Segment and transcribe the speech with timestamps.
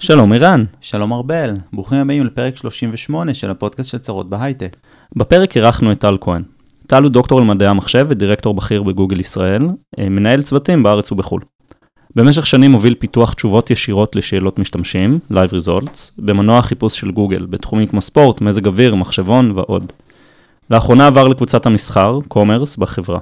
[0.00, 0.64] שלום אירן.
[0.80, 4.76] שלום ארבל, ברוכים הבאים לפרק 38 של הפודקאסט של צרות בהייטק.
[5.16, 6.42] בפרק אירחנו את טל כהן.
[6.86, 11.40] טל הוא דוקטור למדעי המחשב ודירקטור בכיר בגוגל ישראל, אה, מנהל צוותים בארץ ובחו"ל.
[12.16, 17.86] במשך שנים הוביל פיתוח תשובות ישירות לשאלות משתמשים, Live Results, במנוע החיפוש של גוגל, בתחומים
[17.86, 19.92] כמו ספורט, מזג אוויר, מחשבון ועוד.
[20.70, 23.18] לאחרונה עבר לקבוצת המסחר, commerce, בחברה.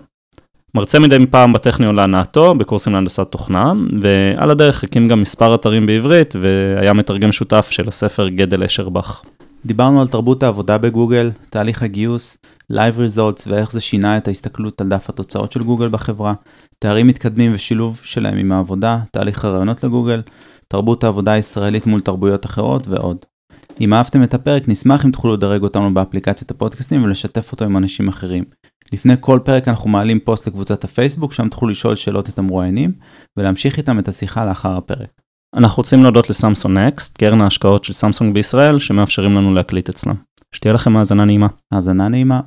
[0.77, 3.73] מרצה מדי פעם בטכניון להנאתו, בקורסים להנדסת תוכנה,
[4.03, 9.23] ועל הדרך הקים גם מספר אתרים בעברית, והיה מתרגם שותף של הספר גדל אשרבך.
[9.67, 12.39] דיברנו על תרבות העבודה בגוגל, תהליך הגיוס,
[12.73, 16.35] Live Results ואיך זה שינה את ההסתכלות על דף התוצאות של גוגל בחברה,
[16.79, 20.23] תארים מתקדמים ושילוב שלהם עם העבודה, תהליך הרעיונות לגוגל,
[20.69, 23.17] תרבות העבודה הישראלית מול תרבויות אחרות ועוד.
[23.81, 28.09] אם אהבתם את הפרק, נשמח אם תוכלו לדרג אותנו באפליקציית הפודקאסטים ולשתף אותו עם אנשים
[28.09, 28.45] אחרים.
[28.93, 32.93] לפני כל פרק אנחנו מעלים פוסט לקבוצת הפייסבוק, שם תוכלו לשאול שאלות את המרואיינים,
[33.37, 35.21] ולהמשיך איתם את השיחה לאחר הפרק.
[35.55, 40.15] אנחנו רוצים להודות לסמסונג נקסט, קרן ההשקעות של סמסונג בישראל, שמאפשרים לנו להקליט אצלם.
[40.53, 41.47] שתהיה לכם האזנה נעימה.
[41.73, 42.41] האזנה נעימה.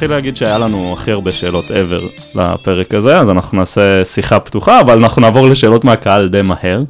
[0.00, 2.02] אני אתחיל להגיד שהיה לנו הכי הרבה שאלות ever
[2.34, 6.82] לפרק הזה, אז אנחנו נעשה שיחה פתוחה, אבל אנחנו נעבור לשאלות מהקהל די מהר.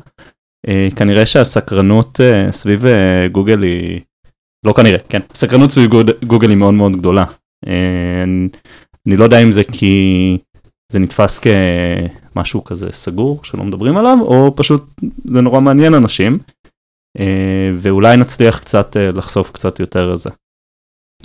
[0.69, 4.01] אה, כנראה שהסקרנות אה, סביב אה, גוגל היא,
[4.67, 5.91] לא כנראה, כן, הסקרנות סביב
[6.25, 7.25] גוגל היא מאוד מאוד גדולה.
[8.25, 8.49] אני-
[9.07, 10.39] אני לא יודע אם זה כי
[10.93, 14.85] זה נתפס כמשהו כזה סגור שלא מדברים עליו, או פשוט
[15.25, 16.39] זה נורא מעניין אנשים,
[17.19, 20.31] אה, ואולי נצליח קצת אה, לחשוף קצת יותר על זה.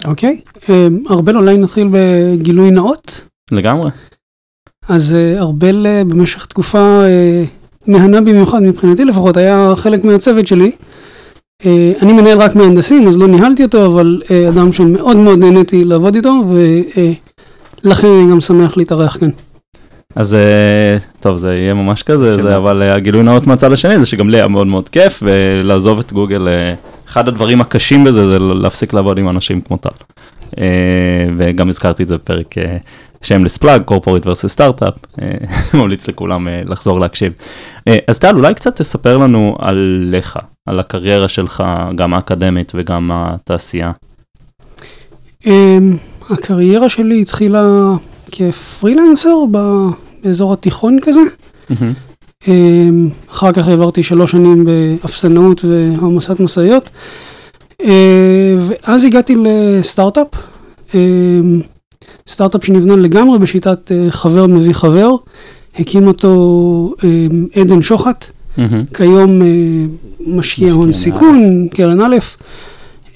[0.06, 3.26] אוקיי, אה, ארבל אולי נתחיל בגילוי נאות.
[3.52, 3.90] לגמרי.
[4.90, 7.44] אז אה, ארבל אה, במשך תקופה אה,
[7.88, 10.72] מהנה במיוחד מבחינתי לפחות, היה חלק מהצוות שלי.
[12.02, 16.44] אני מנהל רק מהנדסים, אז לא ניהלתי אותו, אבל אדם שמאוד מאוד נהניתי לעבוד איתו,
[17.84, 19.30] ולכן אני גם שמח להתארח כאן.
[20.16, 20.38] אז
[21.20, 22.42] טוב זה יהיה ממש כזה שמה.
[22.42, 26.14] זה אבל הגילוי נאות מהצד השני זה שגם לי היה מאוד מאוד כיף ולעזוב את
[26.14, 26.48] גוגל
[27.16, 29.90] אחד הדברים הקשים בזה זה להפסיק לעבוד עם אנשים כמו טל.
[30.58, 32.78] אה, וגם הזכרתי את זה בפרק אה,
[33.22, 34.94] שיימלס פלאג קורפורט ורסס סטארט-אפ
[35.74, 37.34] ממליץ לכולם אה, לחזור להקשיב.
[37.88, 41.64] אה, אז טל אולי קצת תספר לנו עליך על הקריירה שלך
[41.96, 43.92] גם האקדמית וגם התעשייה.
[45.48, 45.78] אה,
[46.30, 47.64] הקריירה שלי התחילה
[48.32, 51.22] כפרילנסר באזור התיכון כזה.
[52.48, 56.90] אמ, אחר כך העברתי שלוש שנים באפסנאות והעמסת משאיות.
[57.84, 60.28] אה, ואז הגעתי לסטארט-אפ,
[60.94, 61.62] אמ,
[62.28, 65.16] סטארט-אפ שנבנה לגמרי בשיטת אה, חבר מביא חבר.
[65.80, 68.26] הקים אותו אמ, עדן שוחט,
[68.94, 69.48] כיום אה,
[70.28, 72.18] משקיע הון סיכון, קרן א'.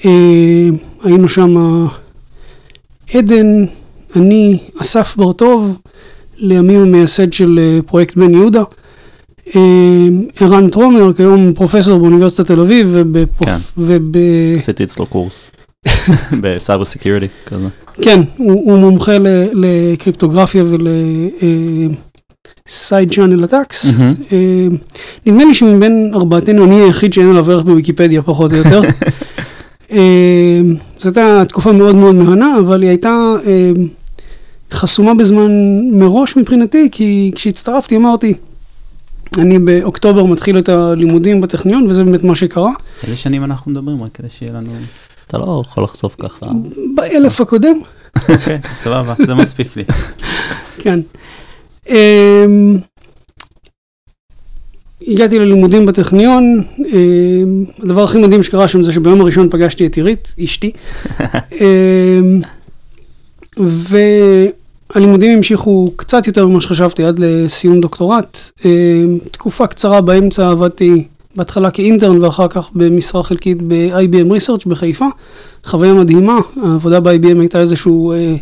[0.06, 0.70] אה,
[1.04, 1.86] היינו שם
[3.14, 3.66] עדן,
[4.16, 5.78] אני, אסף בר-טוב,
[6.38, 8.64] לימים המייסד של אה, פרויקט בן יהודה.
[9.56, 10.08] אה,
[10.40, 13.50] ערן טרומר, כיום פרופסור באוניברסיטת תל אביב, ובפרופ...
[13.50, 13.58] כן.
[13.78, 14.12] וב...
[14.56, 15.52] עשיתי אצלו קורס
[16.42, 17.68] ב cyber security כזה.
[18.02, 20.88] כן, הוא, הוא מומחה ל, לקריפטוגרפיה ול...
[22.70, 23.46] side channel.
[24.32, 24.68] אה,
[25.26, 28.82] נדמה לי שמבין ארבעתנו אני היחיד שאין עליו ערך בוויקיפדיה פחות או יותר.
[29.92, 30.62] אה,
[30.98, 33.72] זאת הייתה תקופה מאוד מאוד מהנה, אבל היא הייתה אה,
[34.72, 35.52] חסומה בזמן
[35.92, 38.34] מראש מבחינתי, כי כשהצטרפתי אמרתי,
[39.38, 42.72] אני באוקטובר מתחיל את הלימודים בטכניון, וזה באמת מה שקרה.
[43.04, 44.72] איזה שנים אנחנו מדברים רק כדי שיהיה לנו...
[45.28, 46.46] אתה לא יכול לחשוף ככה.
[46.96, 47.76] באלף הקודם,
[48.30, 49.84] אוקיי, סבבה, זה מספיק לי.
[50.78, 51.00] כן.
[51.90, 52.78] אמ,
[55.08, 60.36] הגעתי ללימודים בטכניון, אמ, הדבר הכי מדהים שקרה שם זה שביום הראשון פגשתי את עירית,
[60.44, 60.72] אשתי,
[64.96, 68.38] והלימודים המשיכו קצת יותר ממה שחשבתי עד לסיום דוקטורט.
[68.66, 68.70] אמ,
[69.32, 75.06] תקופה קצרה באמצע עבדתי בהתחלה כאינטרן ואחר כך במשרה חלקית ב-IBM Research בחיפה.
[75.66, 78.36] חוויה מדהימה, העבודה ב-IBM הייתה איזשהו אה,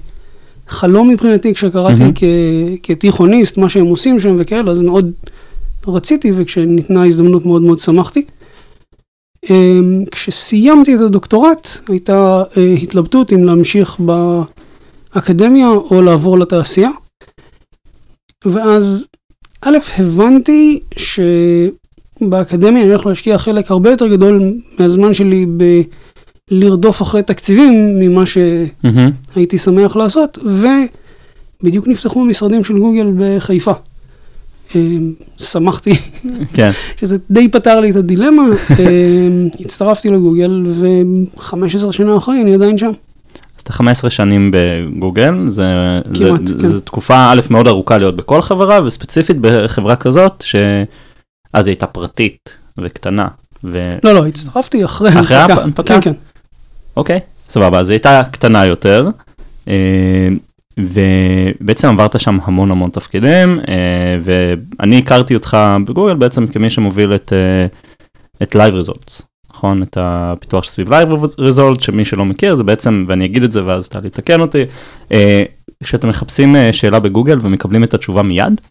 [0.68, 2.12] חלום מבחינתי כשקראתי מהמם.
[2.16, 2.24] כ-
[2.84, 5.12] כתיכוניסט, מה שהם עושים שם וכאלה, אז מאוד
[5.88, 8.26] רציתי וכשניתנה ההזדמנות מאוד מאוד שמחתי.
[9.50, 13.96] אמ, כשסיימתי את הדוקטורט הייתה אה, התלבטות אם להמשיך
[15.16, 16.90] באקדמיה או לעבור לתעשייה.
[18.46, 19.08] ואז
[19.62, 25.46] א', הבנתי שבאקדמיה אני הולך להשקיע חלק הרבה יותר גדול מהזמן שלי
[26.52, 28.24] בלרדוף אחרי תקציבים ממה.
[28.26, 30.38] שהייתי שמח לעשות,
[31.64, 33.74] ובדיוק נפתחו המשרדים של גוגל בחיפה.
[34.76, 34.98] אה,
[35.38, 35.94] שמחתי
[36.54, 36.70] כן,
[37.00, 38.44] שזה די פתר לי את הדילמה,
[38.80, 38.86] אה,
[39.60, 42.92] הצטרפתי לגוגל ו-15 שנה אחרי אני עדיין שם.
[43.68, 45.64] אתה 15 שנים בגוגל, זה,
[46.04, 46.68] כמעט, זה, כן.
[46.68, 52.58] זה תקופה א' מאוד ארוכה להיות בכל חברה, וספציפית בחברה כזאת, שאז היא הייתה פרטית
[52.78, 53.28] וקטנה,
[53.64, 53.94] ו...
[54.04, 55.62] לא, לא, הצטרפתי אחרי אחרי ההנפקה.
[55.62, 56.02] ההנפקה?
[56.02, 56.20] כן, כן.
[56.98, 57.20] אוקיי,
[57.50, 59.10] סבבה, אז היא הייתה קטנה יותר,
[59.68, 60.28] אה,
[60.80, 67.34] ובעצם עברת שם המון המון תפקידים, אה, ואני הכרתי אותך בגוגל בעצם כמי שמוביל את,
[67.34, 67.66] אה,
[68.44, 69.24] את Live Results,
[69.58, 69.84] נכון?
[69.84, 73.90] את הפיתוח סביב Live Results, שמי שלא מכיר זה בעצם, ואני אגיד את זה ואז
[73.90, 74.64] טלי תקן אותי,
[75.12, 75.44] אה,
[75.84, 78.62] כשאתם מחפשים אה, שאלה בגוגל ומקבלים את התשובה מיד,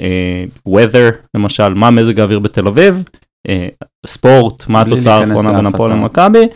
[0.00, 3.02] אה, weather למשל, מה מזג האוויר בתל אביב,
[3.48, 3.68] אה,
[4.06, 5.92] ספורט, מה התוצאה האחרונה בין הפועל.
[5.92, 6.46] למכבי,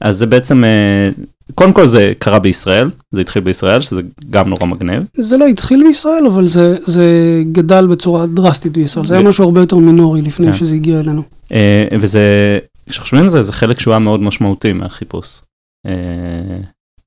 [0.00, 1.10] אז זה בעצם, אה,
[1.54, 5.02] קודם כל זה קרה בישראל, זה התחיל בישראל, שזה גם נורא מגניב.
[5.14, 7.04] זה לא התחיל בישראל, אבל זה, זה
[7.52, 9.06] גדל בצורה דרסטית בישראל.
[9.06, 10.52] זה היה משהו הרבה יותר מינורי לפני כן.
[10.52, 11.22] שזה הגיע אלינו.
[11.52, 15.40] אה, וזה, כשחושבים על זה, זה חלק שהוא היה מאוד משמעותי מהחיפוש.
[15.86, 15.92] אה,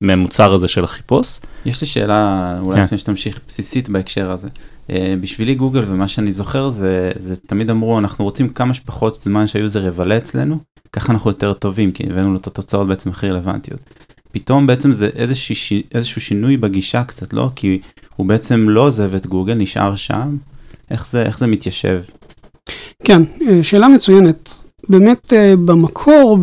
[0.00, 1.40] מהמוצר הזה של החיפוש.
[1.66, 2.84] יש לי שאלה, אולי כן.
[2.84, 4.48] לפני שתמשיך, בסיסית בהקשר הזה.
[4.90, 9.46] אה, בשבילי גוגל ומה שאני זוכר זה, זה תמיד אמרו אנחנו רוצים כמה שפחות זמן
[9.46, 10.58] שהיוזר יבלה אצלנו,
[10.92, 13.80] ככה אנחנו יותר טובים כי הבאנו לו את התוצאות בעצם הכי רלוונטיות.
[14.32, 17.50] פתאום בעצם זה איזשהו, שי- איזשהו שינוי בגישה קצת, לא?
[17.56, 17.80] כי
[18.16, 20.36] הוא בעצם לא עוזב את גוגל, נשאר שם.
[20.90, 22.02] איך זה, איך זה מתיישב?
[23.04, 24.64] כן, אה, שאלה מצוינת.
[24.88, 26.38] באמת אה, במקור,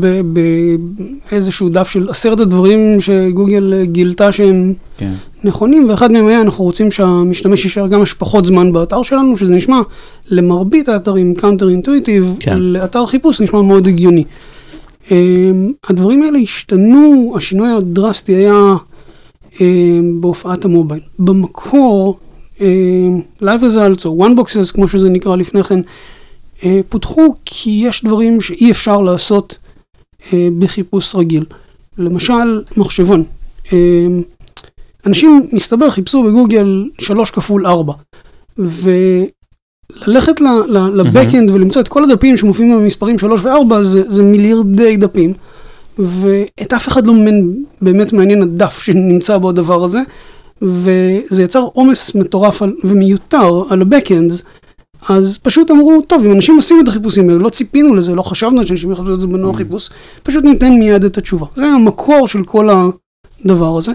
[1.32, 5.14] באיזשהו דף של עשרת הדברים שגוגל אה, גילתה שהם כן.
[5.44, 9.80] נכונים, ואחד מהם היה, אנחנו רוצים שהמשתמש יישאר כמה שפחות זמן באתר שלנו, שזה נשמע
[10.30, 12.58] למרבית האתרים counter intuitive, כן.
[12.60, 14.24] לאתר חיפוש נשמע מאוד הגיוני.
[15.12, 15.18] אה,
[15.90, 18.76] הדברים האלה השתנו, השינוי הדרסטי היה
[20.20, 21.02] בהופעת ה mobile.
[21.20, 22.20] במקור,
[23.42, 25.80] Live Results או One Boxes, כמו שזה נקרא לפני כן,
[26.90, 29.58] פותחו כי יש דברים שאי אפשר לעשות
[30.34, 31.46] אה, בחיפוש רגיל.
[31.98, 33.24] למשל, מחשבון.
[33.74, 34.08] אה,
[35.06, 37.94] אנשים, מסתבר, חיפשו בגוגל 3 כפול 4.
[38.58, 40.42] וללכת
[40.94, 45.34] לבקאנד ולמצוא את כל הדפים שמופיעים במספרים 3 ו-4 זה, זה מיליארדי דפים.
[46.00, 47.14] ואת אף אחד לא
[47.82, 50.00] באמת מעניין הדף שנמצא בו הדבר הזה.
[50.62, 54.44] וזה יצר עומס מטורף על, ומיותר על ה-Backends,
[55.08, 58.68] אז פשוט אמרו, טוב, אם אנשים עושים את החיפושים האלה, לא ציפינו לזה, לא חשבנו
[58.68, 59.90] שאנשים יחפשו את זה בנוער חיפוש,
[60.24, 61.46] פשוט ניתן מיד את התשובה.
[61.56, 62.70] זה המקור של כל
[63.46, 63.92] הדבר הזה.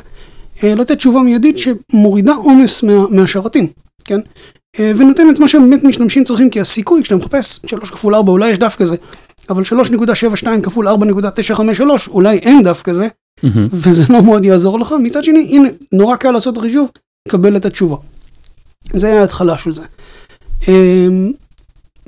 [0.63, 3.67] אה, לתת תשובה מיידית שמורידה עומס מה, מהשרתים,
[4.05, 4.21] כן?
[4.79, 8.51] אה, ונותן את מה שבאמת משתמשים צריכים, כי הסיכוי, כשאתה מחפש 3 כפול 4, אולי
[8.51, 8.97] יש דף כזה,
[9.51, 13.09] אבל 3.72 כפול 4.953, אולי אין דף כזה,
[13.43, 13.69] מהמם.
[13.73, 14.95] וזה לא מאוד יעזור לך.
[15.03, 16.89] מצד שני, הנה, נורא קל לעשות את החישוב,
[17.29, 17.97] קבל את התשובה.
[18.93, 19.83] זה ההתחלה של זה.
[20.69, 21.33] אמ,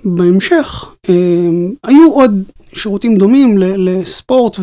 [0.04, 2.42] בהמשך, אמ, היו עוד
[2.74, 4.56] שירותים דומים לספורט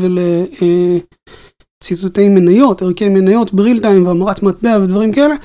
[1.82, 5.36] ולציטוטי מניות, ערכי מניות בריל טיים והמרת מטבע ודברים כאלה,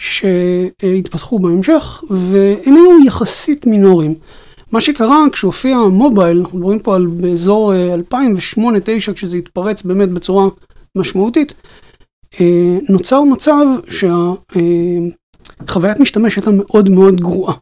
[0.00, 4.14] שהתפתחו בהמשך, והם היו יחסית מינוריים.
[4.72, 7.94] מה שקרה כשהופיע המובייל, אנחנו מדברים פה על באזור אה,
[8.54, 10.48] 2008-2009, כשזה התפרץ באמת בצורה
[10.96, 11.54] משמעותית,
[12.40, 13.66] אה, נוצר מצב
[15.58, 17.54] שהחוויית משתמש הייתה מאוד מאוד גרועה.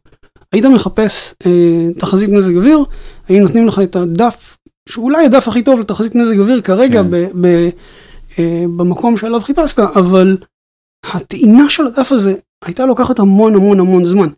[0.52, 2.84] היית מחפש אה, תחזית מזג אוויר,
[3.28, 4.56] היו נותנים לך את הדף,
[4.88, 7.10] שאולי הדף הכי טוב לתחזית מזג אוויר כרגע כן.
[7.10, 7.68] ב, ב,
[8.38, 10.36] אה, במקום שעליו חיפשת, אבל
[11.04, 14.28] הטעינה של הדף הזה הייתה לוקחת המון המון המון זמן.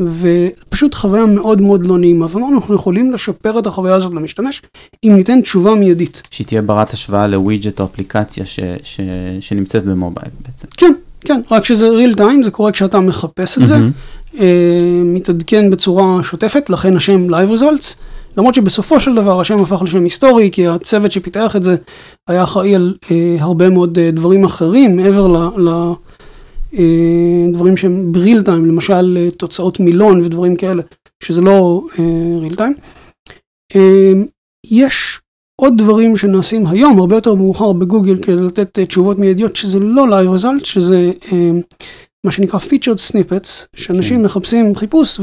[0.00, 4.62] ופשוט חוויה מאוד מאוד לא נעימה, ואמרנו, אנחנו יכולים לשפר את החוויה הזאת למשתמש,
[5.04, 6.22] אם ניתן תשובה מיידית.
[6.30, 9.00] שהיא תהיה ברת השוואה לווידג'ט או אפליקציה ש, ש,
[9.40, 10.68] שנמצאת במובייל בעצם.
[10.76, 13.86] כן, כן, רק שזה real time, זה קורה כשאתה מחפש את זה, מהמם.
[13.86, 13.90] אה,
[15.04, 17.96] מתעדכן בצורה שוטפת, לכן השם Live Results,
[18.36, 21.76] למרות שבסופו של דבר השם הפך לשם היסטורי, כי הצוות שפיתח את זה
[22.28, 25.48] היה אחראי על אה, הרבה מאוד אה, דברים אחרים, מעבר
[26.72, 30.82] לדברים שהם בריל טיים, למשל אה, תוצאות מילון ודברים כאלה,
[31.22, 31.86] שזה לא
[32.40, 32.74] ריל טיים.
[33.76, 34.12] אה,
[34.70, 35.20] יש
[35.60, 40.06] עוד דברים שנעשים היום, הרבה יותר מאוחר בגוגל, כדי לתת אה, תשובות מיידיות, שזה לא
[40.06, 41.50] Live Result, שזה אה,
[42.24, 44.24] מה שנקרא featured snippets, שאנשים כן.
[44.24, 45.20] מחפשים חיפוש,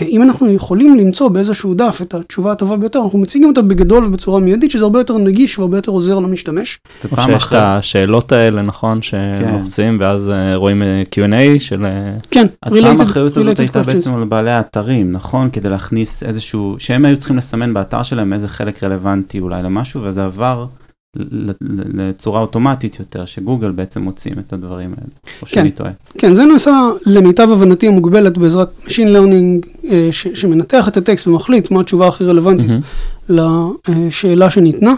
[0.00, 4.40] ואם אנחנו יכולים למצוא באיזשהו דף את התשובה הטובה ביותר, אנחנו מציגים אותה בגדול ובצורה
[4.40, 6.78] מיידית, שזה הרבה יותר נגיש והרבה יותר עוזר למשתמש.
[7.04, 11.84] ופעם שיש את אחת, השאלות האלה, נכון, שלוחצים, ואז אה, רואים אה, Q&A של...
[11.84, 13.94] אה, כן, אז פעם related- האחריות הזאת related הייתה questions.
[13.94, 15.50] בעצם על בעלי האתרים, נכון?
[15.50, 20.24] כדי להכניס איזשהו, שהם היו צריכים לסמן באתר שלהם איזה חלק רלוונטי אולי למשהו, וזה
[20.24, 20.66] עבר
[21.94, 25.08] לצורה אוטומטית יותר, שגוגל בעצם מוצאים את הדברים האלה,
[25.42, 25.54] או כן.
[25.54, 25.90] שאני טועה.
[26.18, 31.70] כן, זה נעשה למיטב הבנתי המוגבלת בעזרת Machine Learning אה, ש- שמנתח את הטקסט ומחליט
[31.70, 32.68] מה התשובה הכי רלוונטית
[33.28, 33.72] מהמם.
[33.88, 34.94] לשאלה שניתנה.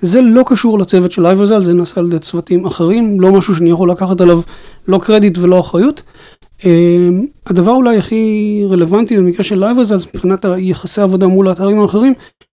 [0.00, 3.70] זה לא קשור לצוות של אייברזל, זה נעשה על ידי צוותים אחרים, לא משהו שאני
[3.70, 4.40] יכול לקחת עליו
[4.88, 6.02] לא קרדיט ולא אחריות.
[6.64, 6.70] אה,
[7.46, 8.24] הדבר אולי הכי
[8.70, 12.14] רלוונטי במקרה של אייברזל, מבחינת היחסי עבודה מול האתרים האחרים,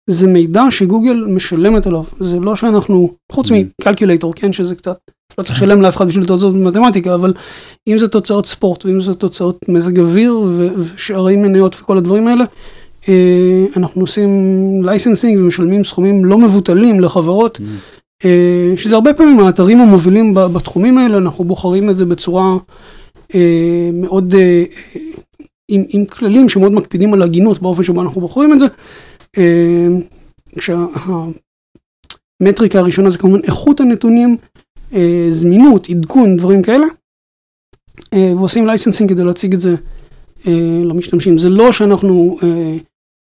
[0.07, 2.03] זה מידע שגוגל משלמת עליו.
[2.19, 3.53] זה לא שאנחנו, חוץ Mm.
[3.81, 4.97] מקלקולטור, כן, שזה קצת,
[5.37, 7.33] לא צריך לשלם לאף אחד בשביל תוצאות במתמטיקה, אבל
[7.87, 10.39] אם זה תוצאות ספורט, ואם זה תוצאות מזג אוויר
[10.77, 12.45] ושערי מניות וכל הדברים האלה,
[13.09, 14.29] אה, אנחנו עושים
[14.83, 17.59] licensing ומשלמים סכומים לא מבוטלים לחברות,
[18.25, 22.57] אה, שזה הרבה פעמים האתרים המובילים בתחומים האלה, אנחנו בוחרים את זה בצורה
[23.35, 24.35] אה, מאוד,
[25.71, 28.65] עם, עם כללים שמאוד מקפידים על הגינות באופן שבו אנחנו בוחרים את זה.
[29.37, 29.87] אה,
[30.57, 31.29] כשהמטריקה
[32.79, 34.37] הראשונה זה כמובן איכות הנתונים,
[34.93, 36.85] אה, זמינות, עדכון, דברים כאלה.
[38.13, 39.75] אה, ועושים licensing כדי להציג את זה
[40.83, 41.37] למשתמשים.
[41.37, 42.37] זה לא שאנחנו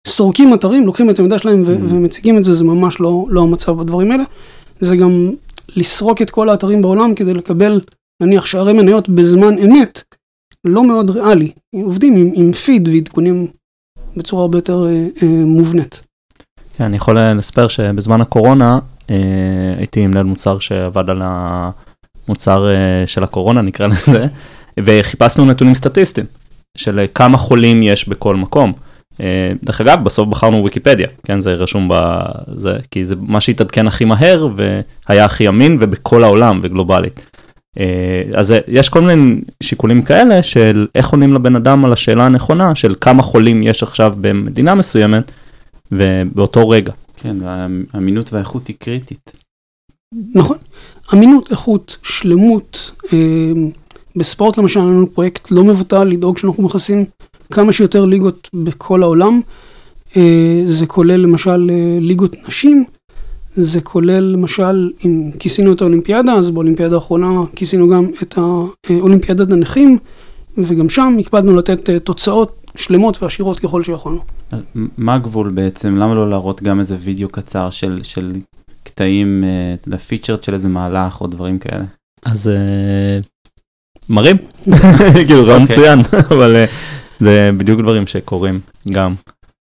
[0.07, 1.69] סורקים אתרים, לוקחים את המידע שלהם Mm.
[1.69, 4.25] ומציגים את זה, זה ממש לא, לא המצב בדברים האלה.
[4.81, 5.33] זה גם
[5.77, 7.81] לסרוק את כל האתרים בעולם כדי לקבל,
[8.23, 10.03] נניח, שערי מניות בזמן אמת,
[10.65, 11.53] לא מאוד ריאלי.
[11.75, 13.47] עובדים עם, עם פיד ועדכונים
[14.17, 16.03] בצורה הרבה יותר אה, אה, מובנית.
[16.77, 18.79] כן, אני יכול לספר שבזמן הקורונה
[19.11, 19.17] אה,
[19.77, 24.27] הייתי מנהל מוצר שעבד על המוצר אה, של הקורונה, נקרא לזה,
[24.85, 26.27] וחיפשנו נתונים סטטיסטיים
[26.79, 28.73] של אה, כמה חולים יש בכל מקום.
[29.21, 34.05] אה, דרך אגב, בסוף בחרנו ויקיפדיה, כן, זה רשום בזה, כי זה מה שהתעדכן הכי
[34.05, 37.28] מהר והיה הכי אמין ובכל העולם וגלובלית.
[37.79, 42.27] אה, אז אה, יש כל מיני שיקולים כאלה של איך עונים לבן אדם על השאלה
[42.27, 45.31] הנכונה של כמה חולים יש עכשיו במדינה מסוימת
[45.93, 46.93] ובאותו רגע.
[47.17, 49.33] כן, והאמינות והאיכות היא קריטית.
[50.35, 50.57] נכון.
[51.15, 52.93] אמינות, איכות, שלמות.
[53.13, 53.53] אה,
[54.17, 57.05] בספורט למשל, לנו פרויקט לא מבוטל לדאוג שאנחנו מכסים
[57.53, 59.41] כמה שיותר ליגות בכל העולם.
[60.65, 61.71] זה כולל למשל
[62.01, 62.85] ליגות נשים,
[63.61, 69.99] זה כולל למשל, אם כיסינו את האולימפיאדה, אז באולימפיאדה האחרונה כיסינו גם את האולימפיאדת הנכים,
[70.59, 74.21] וגם שם הקפדנו לתת אה, תוצאות שלמות ועשירות ככל שיכולנו.
[74.99, 75.97] מה הגבול בעצם?
[75.97, 78.33] למה לא להראות גם איזה וידאו קצר של, של
[78.83, 81.85] קטעים, אה, אתה יודע, פיצ'רד של איזה מהלך או דברים כאלה?
[82.25, 83.21] אז אה,
[84.09, 84.37] מראים,
[85.27, 85.65] כאילו רעיון אוקיי.
[85.65, 85.99] מצוין,
[86.35, 86.65] אבל
[87.21, 88.61] זה בדיוק דברים שקורים
[88.93, 89.15] גם.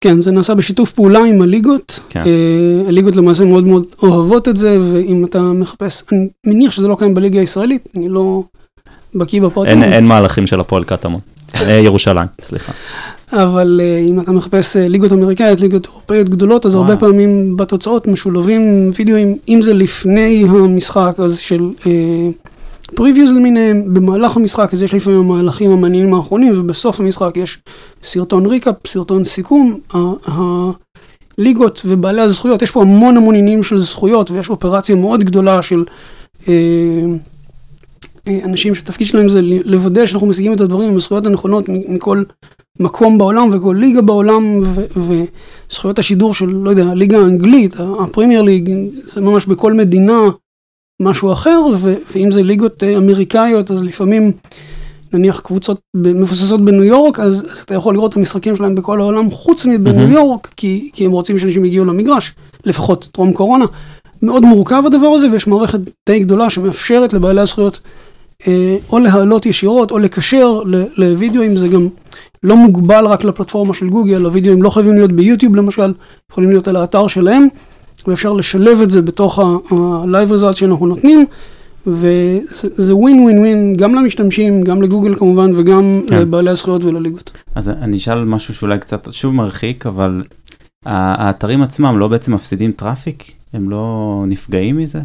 [0.00, 2.00] כן, זה נעשה בשיתוף פעולה עם הליגות.
[2.10, 2.22] כן.
[2.26, 6.96] אה, הליגות למעשה מאוד מאוד אוהבות את זה, ואם אתה מחפש, אני מניח שזה לא
[6.98, 8.42] קיים בליגה הישראלית, אני לא
[9.14, 11.20] בקיא בפרטים, אין אין מהלכים של הפועל קטמון.
[11.54, 12.72] אה, ירושלים, סליחה.
[13.32, 17.00] אבל אה, אם אתה מחפש ליגות אמריקאיות, ליגות אירופאיות גדולות, אז הרבה וואו.
[17.00, 21.70] פעמים בתוצאות משולבים וידאוים, אם זה לפני המשחק, אז של
[22.94, 27.58] פריוויוז למיניהם, במהלך המשחק, אז יש לפעמים המהלכים המעניינים האחרונים, ובסוף המשחק יש
[28.02, 29.80] סרטון recap, סרטון סיכום.
[31.38, 35.84] הליגות ובעלי הזכויות, יש פה המון המון עניינים של זכויות, ויש אופרציה מאוד גדולה של
[36.48, 36.54] אה,
[38.28, 42.22] אה, אנשים שתפקיד שלהם זה לוודא שאנחנו משיגים את הדברים עם הזכויות הנכונות מכל
[42.80, 45.24] מקום בעולם וכל ליגה בעולם, ו-
[45.70, 48.70] וזכויות השידור של, לא יודע, הליגה האנגלית, ה Premier League,
[49.04, 50.20] זה ממש בכל מדינה
[51.00, 54.32] משהו אחר, ו- ואם זה ליגות אה, אמריקאיות, אז לפעמים,
[55.12, 59.30] נניח קבוצות מבוססות בניו יורק, אז, אז אתה יכול לראות את המשחקים שלהם בכל העולם,
[59.30, 60.12] חוץ מבניו מהמם.
[60.12, 62.32] יורק, כי, כי הם רוצים שאנשים יגיעו למגרש,
[62.64, 63.64] לפחות טרום קורונה.
[64.22, 67.80] מאוד מורכב הדבר הזה, ויש מערכת די גדולה שמאפשרת לבעלי הזכויות
[68.46, 71.88] אה, או להעלות ישירות, או לקשר ל- לוידאוים, זה גם
[72.42, 75.92] לא מוגבל רק לפלטפורמה של גוגל, הוידאוים לא חייבים להיות ביוטיוב למשל,
[76.30, 77.48] יכולים להיות על האתר שלהם,
[78.08, 81.26] ואפשר לשלב את זה בתוך ה-live results שאנחנו נותנים,
[81.86, 86.16] וזה ווין ווין ווין גם למשתמשים, גם לגוגל כמובן, וגם כן.
[86.16, 87.32] לבעלי הזכויות ולליגות.
[87.54, 90.22] אז אני אשאל משהו שאולי קצת שוב מרחיק, אבל
[90.86, 93.32] האתרים עצמם לא בעצם מפסידים traffic?
[93.52, 95.00] הם לא נפגעים מזה?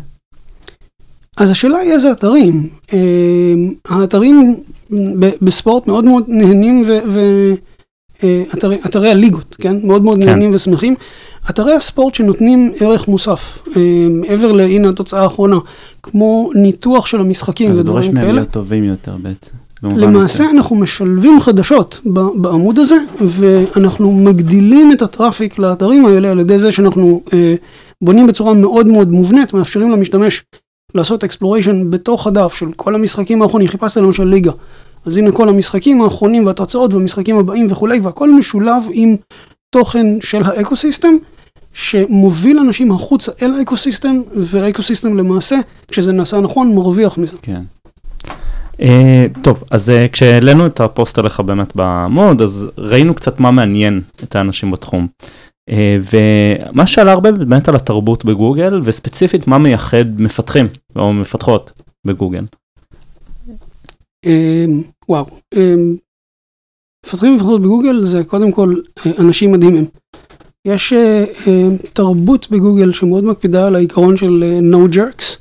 [1.38, 2.70] אז השאלה היא איזה אתרים.
[2.94, 3.54] אה,
[3.86, 4.56] האתרים
[5.42, 7.00] בספורט מאוד מאוד נהנים ו...
[7.10, 7.20] ו
[8.24, 9.76] אה, אתרי, אתרי הליגות, כן?
[9.84, 10.26] מאוד מאוד כן.
[10.26, 10.96] נהנים ושמחים.
[11.50, 15.58] אתרי הספורט שנותנים ערך מוסף, אה, מעבר להנה התוצאה האחרונה,
[16.04, 18.40] כמו ניתוח של המשחקים אז זה דורש ודברים מהם כאלה.
[18.40, 19.52] להיות טובים יותר בעצם.
[19.84, 20.58] למעשה מסוים.
[20.58, 22.02] אנחנו משלבים חדשות
[22.36, 27.56] בעמוד הזה, ואנחנו מגדילים את ה traffic לאתרים האלה על ידי זה שאנחנו אה,
[28.02, 30.44] בונים בצורה מאוד מאוד מובנית, מאפשרים למשתמש
[30.96, 34.52] לעשות exploration בתוך הדף של כל המשחקים האחרונים, חיפשת למשל ליגה.
[35.06, 39.16] אז הנה כל המשחקים האחרונים והתוצאות והמשחקים הבאים וכולי, והכל משולב עם
[39.70, 41.14] תוכן של ה ecosystem,
[41.76, 45.56] שמוביל אנשים החוצה אל ה ecosystem, וה ecosystem למעשה,
[45.88, 47.38] כשזה נעשה נכון, מרוויח מזה.
[47.42, 47.62] כן.
[48.82, 54.02] אה, טוב, אז אה, כשהעלינו את הפוסט עליך באמת בעמוד, אז ראינו קצת מה מעניין
[54.24, 55.08] את האנשים בתחום.
[55.70, 61.72] אה, ומה שעלה הרבה באמת על התרבות בגוגל, וספציפית מה מייחד מפתחים או מפתחות
[62.08, 62.46] בגוגל.
[64.26, 65.96] אמ, וואו, אמ,
[67.06, 69.86] מפתחים ומפתחות בגוגל זה קודם כל אה, אנשים מדהימים.
[70.66, 75.38] יש אה, אה, תרבות בגוגל שמאוד מקפידה על העיקרון של אה, no jerks.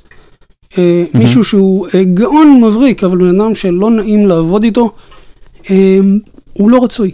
[0.77, 1.25] אה, מהמם.
[1.25, 4.91] מישהו שהוא אה, גאון מבריק, אבל בן אדם שלא נעים לעבוד איתו,
[5.69, 5.99] אה,
[6.53, 7.11] הוא לא רצוי.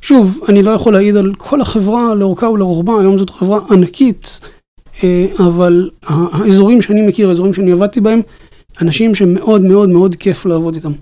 [0.00, 4.40] שוב, אני לא יכול להעיד על כל החברה לאורכה ולרוחבה, היום זאת חברה ענקית,
[5.04, 8.20] אה, אבל האזורים שאני מכיר, האזורים שאני עבדתי בהם,
[8.80, 10.92] אנשים שמאוד מאוד מאוד כיף לעבוד איתם.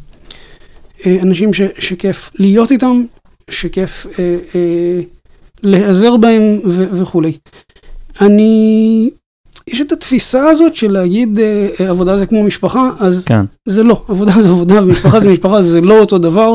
[1.06, 3.02] אה, אנשים ש, שכיף להיות איתם,
[3.50, 5.00] שכיף אה, אה,
[5.62, 7.32] להיעזר בהם ו, וכולי.
[8.20, 9.10] אני,
[9.66, 13.44] יש את התפיסה הזאת של להגיד אה, אה, עבודה זה כמו משפחה, אז כן.
[13.66, 16.54] זה לא, עבודה זה עבודה ומשפחה זה משפחה, זה לא אותו דבר.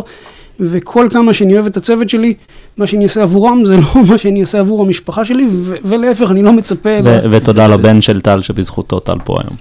[0.59, 2.33] וכל כמה שאני אוהב את הצוות שלי,
[2.77, 6.43] מה שאני אעשה עבורם זה לא מה שאני אעשה עבור המשפחה שלי, ו- ולהפך, אני
[6.43, 6.99] לא מצפה...
[6.99, 9.55] ל- ו- ותודה לבן של טל שבזכותו טל פה היום.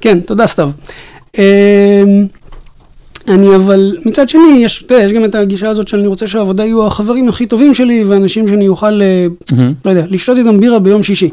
[0.00, 0.70] כן, תודה סתיו.
[3.28, 6.64] אני אבל, מצד שני, יש, אתה יודע, יש גם את הגישה הזאת שאני רוצה שהעבודה
[6.64, 9.00] יהיו החברים הכי טובים שלי, ואנשים שאני אוכל,
[9.50, 9.74] מהמם.
[9.84, 11.30] לא יודע, לשתות איתם בירה ביום שישי.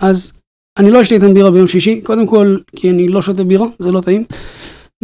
[0.00, 0.32] אז
[0.78, 3.92] אני לא אשתה איתם בירה ביום שישי, קודם כל, כי אני לא שותה בירה, זה
[3.92, 4.24] לא טעים.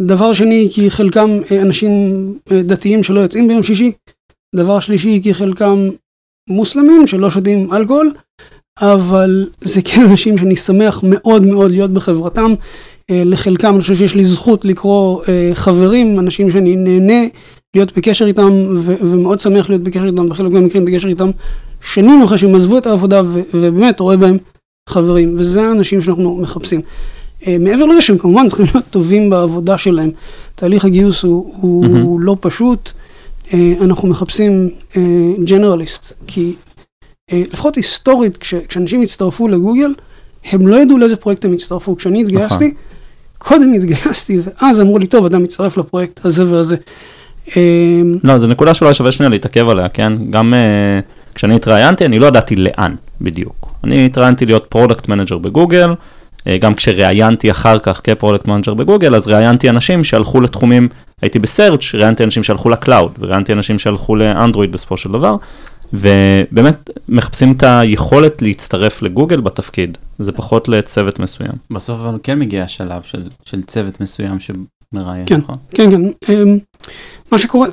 [0.00, 1.90] דבר שני, כי חלקם אה, אנשים
[2.52, 3.92] אה, דתיים שלא יוצאים ביום שישי.
[4.56, 5.88] דבר שלישי, כי חלקם
[6.50, 8.12] מוסלמים שלא שותים אלכוהול.
[8.80, 12.54] אבל זה כן אנשים שאני שמח מאוד מאוד להיות בחברתם.
[13.10, 17.26] אה, לחלקם אני חושב שיש לי זכות לקרוא אה, חברים, אנשים שאני נהנה
[17.74, 21.30] להיות בקשר איתם, ו- ומאוד שמח להיות בקשר איתם, בחלק מהמקרים בקשר איתם
[21.80, 23.22] שנים אחרי שהם עזבו את העבודה,
[23.54, 24.38] ובאמת רואה בהם
[24.88, 26.80] חברים, וזה האנשים שאנחנו מחפשים.
[27.46, 30.10] אה, מעבר לזה שהם כמובן צריכים להיות טובים בעבודה שלהם.
[30.54, 32.02] תהליך הגיוס הוא, הוא, מהמם.
[32.02, 32.90] הוא לא פשוט,
[33.54, 34.70] אה, אנחנו מחפשים
[35.44, 36.54] generalist, כי
[37.32, 39.94] אה, לפחות היסטורית, כש, כשאנשים הצטרפו לגוגל,
[40.44, 41.96] הם לא ידעו לאיזה פרויקט הם הצטרפו.
[41.96, 42.74] כשאני התגייסתי,
[43.42, 46.76] קודם התגייסתי, ואז אמרו לי, טוב, אתה מצטרף לפרויקט הזה והזה.
[47.56, 50.12] אה, לא, זו נקודה שאולי שווה שנייה להתעכב עליה, כן?
[50.30, 53.74] גם uh, כשאני התראיינתי, אני לא ידעתי לאן בדיוק.
[53.84, 59.14] אני התראיינתי להיות product manager בגוגל, uh, גם כשראיינתי אחר כך כ product manager בגוגל,
[59.14, 60.88] אז ראיינתי אנשים שהלכו לתחומים,
[61.22, 65.36] הייתי ב search, ראיינתי אנשים שהלכו ל cloud, וראיינתי אנשים שהלכו לאנדרואיד בסופו של דבר,
[65.92, 71.52] ובאמת מחפשים את היכולת להצטרף לגוגל בתפקיד, זה פחות לצוות מסוים.
[71.70, 75.36] בסוף אבל כן מגיע השלב של, של צוות מסוים שמראיין, כן.
[75.36, 75.56] נכון?
[75.74, 76.32] כן, כן.
[76.32, 76.58] אמ,
[77.32, 77.68] מה שקורה,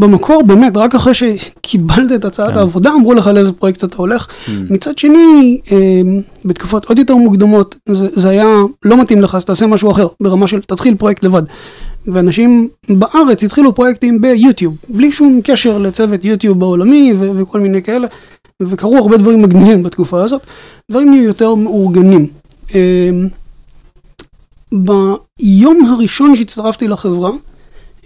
[0.00, 2.58] במקור באמת, רק אחרי שקיבלת את הצעת כן.
[2.58, 4.26] העבודה, אמרו לך לאיזה פרויקט אתה הולך.
[4.26, 4.50] Mm.
[4.70, 8.46] מצד שני, אמ, בתקופות עוד יותר מוקדמות, זה, זה היה
[8.84, 11.42] לא מתאים לך, אז תעשה משהו אחר, ברמה של תתחיל פרויקט לבד.
[12.06, 18.08] ואנשים בארץ התחילו פרויקטים ביוטיוב, בלי שום קשר לצוות יוטיוב העולמי ו- וכל מיני כאלה,
[18.62, 20.46] וקרו הרבה דברים מגניבים בתקופה הזאת,
[20.90, 22.26] דברים נהיו יותר מאורגנים.
[22.74, 23.28] אמ,
[24.72, 27.30] ביום הראשון שהצטרפתי לחברה,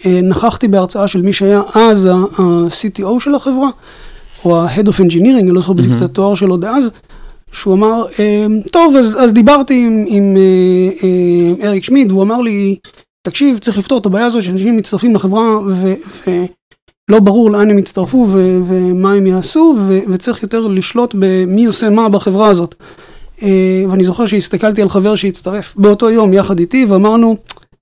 [0.06, 3.70] אה, נכחתי בהרצאה של מי שהיה אז ה-CTO של החברה,
[4.44, 6.02] או ה-Head of Engineering, אני לא זוכר בדיוק את.
[6.02, 6.90] התואר שלו דאז,
[7.52, 11.08] שהוא אמר, אה, טוב, אז, אז דיברתי עם, עם אה,
[11.62, 12.76] אה, אריק שמיד, והוא אמר לי,
[13.22, 15.94] תקשיב, צריך לפתור את הבעיה הזאת שאנשים מצטרפים לחברה ו,
[16.26, 21.90] ולא ברור לאן הם יצטרפו ו, ומה הם יעשו, ו, וצריך יותר לשלוט במי עושה
[21.90, 22.74] מה בחברה הזאת.
[23.42, 27.36] אה, ואני זוכר שהסתכלתי על חבר שהצטרף באותו יום יחד איתי, ואמרנו,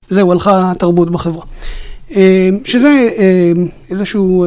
[0.09, 1.45] זהו, הלכה התרבות בחברה.
[2.15, 3.51] אה, שזה אה,
[3.89, 4.45] איזשהו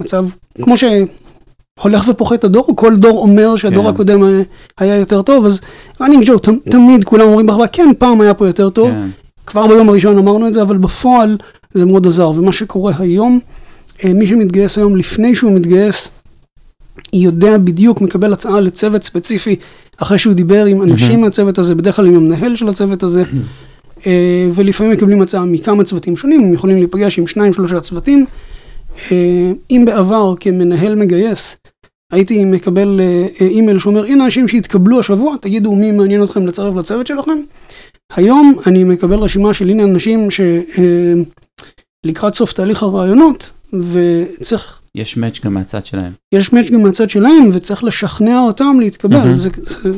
[0.00, 0.26] מצב,
[0.62, 3.90] כמו שהולך ופוחת הדור, כל דור אומר שהדור כן.
[3.90, 4.42] הקודם
[4.78, 5.60] היה יותר טוב, אז
[6.00, 9.08] running joke, תמיד כולם אומרים בחברה, כן, פעם היה פה יותר טוב, כן.
[9.46, 11.36] כבר ביום הראשון אמרנו את זה, אבל בפועל
[11.74, 12.30] זה מאוד עזר.
[12.30, 13.40] ומה שקורה היום,
[14.04, 16.10] אה, מי שמתגייס היום לפני שהוא מתגייס,
[17.12, 19.56] יודע בדיוק, מקבל הצעה לצוות ספציפי,
[19.96, 21.20] אחרי שהוא דיבר עם אנשים מהמם.
[21.20, 23.22] מהצוות הזה, בדרך כלל עם המנהל של הצוות הזה,
[24.06, 28.26] אה, ולפעמים מקבלים הצעה מכמה צוותים שונים, הם יכולים להיפגש עם שניים, שלושה צוותים.
[29.12, 31.56] אה, אם בעבר כמנהל מגייס,
[32.12, 33.00] הייתי מקבל
[33.40, 37.38] אימייל שאומר, הנה אנשים שהתקבלו השבוע, תגידו מי מעניין אתכם לצרף לצוות שלכם.
[38.14, 40.28] היום אני מקבל רשימה של הנה אנשים
[42.04, 46.12] שלקראת סוף תהליך הרעיונות, וצריך, יש מאץ' גם מהצד שלהם.
[46.34, 49.36] יש מאץ' גם מהצד שלהם, וצריך לשכנע אותם להתקבל.
[49.36, 49.90] זה, זה,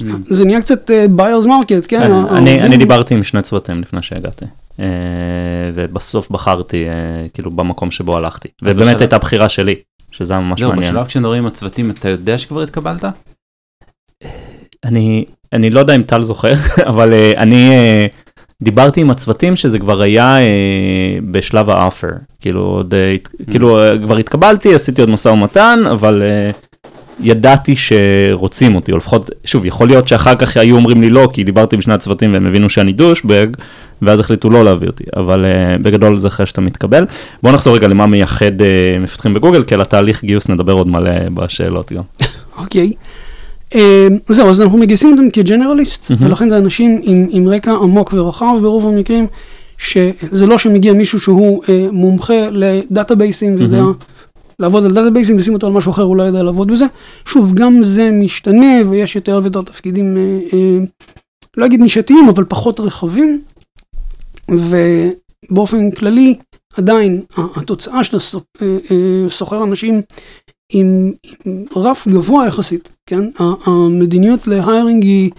[0.00, 0.04] Mm.
[0.30, 2.00] זה נהיה קצת אה, buyer's market, כן?
[2.00, 4.44] כן, אני, העובדים- אני דיברתי עם שני צוותים לפני שהגעתי,
[4.80, 4.84] אה,
[5.74, 6.92] ובסוף בחרתי אה,
[7.34, 9.74] כאילו במקום שבו הלכתי, ובאמת הייתה בחירה שלי.
[10.12, 10.92] שזה היה ממש מעניין.
[10.94, 13.04] בשלב כשמדברים עם הצוותים, אתה יודע שכבר התקבלת?
[14.84, 16.52] אני, אני לא יודע אם טל זוכר,
[16.90, 18.14] אבל uh, אני uh,
[18.62, 22.08] דיברתי עם הצוותים שזה כבר היה uh, בשלב האפר.
[22.40, 26.22] כאילו, עוד, uh, כאילו כבר התקבלתי, עשיתי עוד משא ומתן, אבל
[27.22, 31.44] ידעתי שרוצים אותי, או לפחות, שוב, יכול להיות שאחר כך היו אומרים לי לא, כי
[31.44, 33.46] דיברתי עם שני הצוותים והם הבינו שאני דושבג,
[34.02, 37.06] ואז החליטו לא להביא אותי, אבל uh, בגדול זה אחרי שאתה מתקבל.
[37.42, 38.64] בוא נחזור רגע למה מייחד uh,
[39.00, 42.02] מפתחים בגוגל, כי על התהליך גיוס נדבר עוד מלא בשאלות גם.
[42.58, 42.86] אוקיי.
[42.86, 43.09] אה,
[44.28, 46.10] זהו, אז אנחנו מגייסים אותם כ generalist.
[46.28, 49.26] ולכן זה אנשים עם, עם רקע עמוק ורחב ברוב המקרים,
[49.78, 53.76] שזה לא שמגיע מישהו שהוא אה, מומחה ל database ים ויודע.
[54.58, 56.84] לעבוד על database ים ושים אותו על משהו אחר, הוא לא יודע לעבוד בזה.
[57.26, 60.78] שוב, גם זה משתנה ויש יותר ויותר תפקידים, אה, אה,
[61.56, 63.40] לא אגיד נישתיים, אבל פחות רחבים,
[65.50, 66.34] ובאופן כללי,
[66.76, 67.20] עדיין
[67.56, 70.02] התוצאה שאתה סו- אה, אה, אנשים
[70.70, 71.12] עם,
[71.44, 73.30] עם רף גבוה יחסית, כן?
[73.66, 75.30] המדיניות להיירינג היא,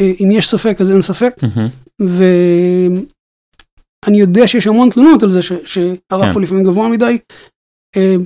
[0.00, 1.34] אה, אם יש ספק אז אין ספק,
[2.00, 3.06] ואני
[4.20, 6.32] יודע שיש המון תלונות על זה ש, שהרף כן.
[6.34, 7.18] הוא לפעמים גבוה מדי.
[7.96, 8.16] אה,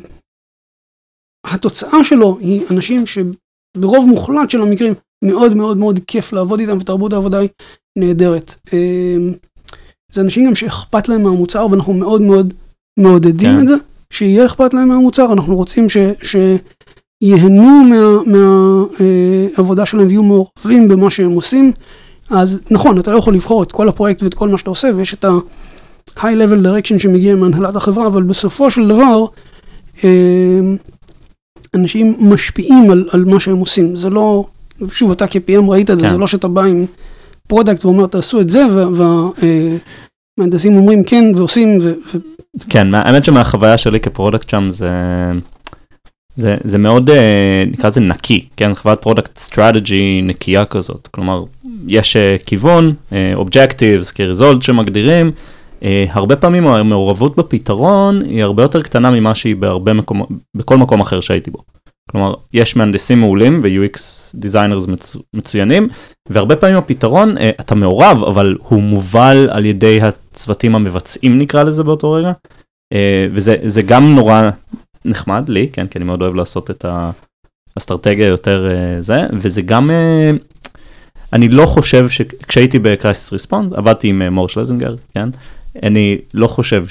[1.46, 7.12] התוצאה שלו היא אנשים שברוב מוחלט של המקרים מאוד מאוד מאוד כיף לעבוד איתם ותרבות
[7.12, 7.48] העבודה היא
[7.98, 8.54] נהדרת.
[8.72, 9.16] אה,
[10.12, 12.54] זה אנשים גם שאכפת להם מהמוצר ואנחנו מאוד מאוד
[12.98, 13.62] מעודדים כן.
[13.62, 13.74] את זה,
[14.12, 15.96] שיהיה אכפת להם מהמוצר, אנחנו רוצים ש...
[17.22, 17.84] שייהנו
[18.26, 21.72] מהעבודה שלהם ויהיו מעורבים במה שהם עושים.
[22.30, 25.14] אז נכון, אתה לא יכול לבחור את כל הפרויקט ואת כל מה שאתה עושה, ויש
[25.14, 29.24] את ה-high level direction שמגיע מהנהלת החברה, אבל בסופו של דבר,
[30.04, 30.60] אה,
[31.74, 33.96] אנשים משפיעים על, על מה שהם עושים.
[33.96, 34.44] זה לא,
[34.90, 36.10] שוב, אתה כ-PM ראית את זה, כן.
[36.12, 36.86] זה לא שאתה בא עם
[37.46, 38.66] product ואומר, תעשו את זה,
[40.38, 41.94] והמהנדסים אומרים כן, ועושים, ו-
[42.70, 44.90] כן, האמת שמהחוויה שלי כ product שם זה,
[46.34, 51.44] זה, זה מאוד, אה, נקרא לזה נקי, כן, חברת product strategy נקייה כזאת, כלומר,
[51.86, 52.94] יש אה, כיוון,
[53.34, 55.30] objectives, key results שמגדירים,
[55.82, 60.22] אה, הרבה פעמים המעורבות בפתרון היא הרבה יותר קטנה ממה שהיא בהרבה מקום,
[60.56, 61.58] בכל מקום אחר שהייתי בו.
[62.10, 63.98] כלומר, יש מהנדסים מעולים ו-UX
[64.34, 65.88] designers מצו, מצוינים,
[66.28, 71.84] והרבה פעמים הפתרון, אה, אתה מעורב, אבל הוא מובל על ידי הצוותים המבצעים נקרא לזה
[71.84, 72.32] באותו רגע,
[72.92, 74.50] אה, וזה זה גם נורא
[75.04, 76.84] נחמד לי, כן, כי אני מאוד אוהב לעשות את
[77.76, 79.90] האסטרטגיה יותר אה, זה, וזה גם,
[81.32, 85.28] אני לא חושב שכשהייתי ב Crisis Response, עבדתי עם מור שלזינגר, כן,
[85.82, 86.84] אני לא חושב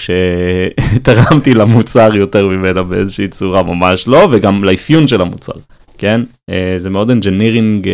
[0.96, 5.54] שתרמתי למוצר יותר ממנה באיזושהי צורה, ממש לא, וגם לאפיון של המוצר,
[5.98, 6.22] כן?
[6.50, 7.88] אה, זה מאוד engineering,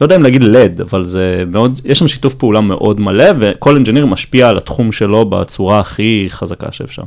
[0.00, 3.76] לא יודע אם להגיד led, אבל זה מאוד, יש שם שיתוף פעולה מאוד מלא, וכל
[3.76, 7.02] engineer משפיע על התחום שלו בצורה הכי חזקה שאפשר.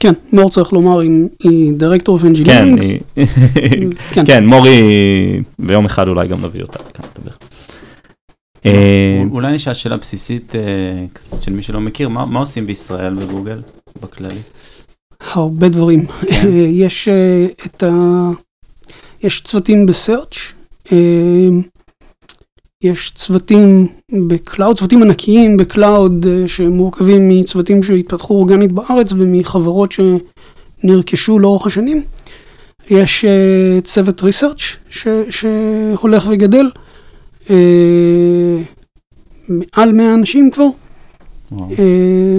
[0.00, 2.80] כן, מור צריך לומר, היא- דירקטור כן, engineering.
[3.16, 3.28] היא-
[4.12, 4.82] כן, כן, מור היא,
[5.58, 7.30] ויום אחד אולי גם נביא אותה לכאן לדבר.
[8.66, 11.04] אה, אולי נשאל שאלה בסיסית אה,
[11.40, 13.62] של מי שלא מכיר, מה עושים בישראל בגוגל
[14.02, 14.40] בכללי?
[15.20, 16.06] הרבה דברים.
[16.06, 16.50] כן.
[16.84, 17.90] יש אה, את ה...
[19.22, 20.36] יש צוותים ב search,
[22.82, 23.88] יש צוותים
[24.26, 29.94] ב cloud, צוותים ענקיים ב cloud שמורכבים מצוותים שהתפתחו אורגנית בארץ ומחברות
[30.82, 32.02] שנרכשו לאורך השנים.
[32.90, 33.24] יש
[33.84, 34.76] צוות ריסרצ'
[35.30, 36.66] שהולך וגדל,
[37.50, 38.62] אה,
[39.48, 40.66] מעל 100 אנשים כבר.
[41.52, 42.38] אה,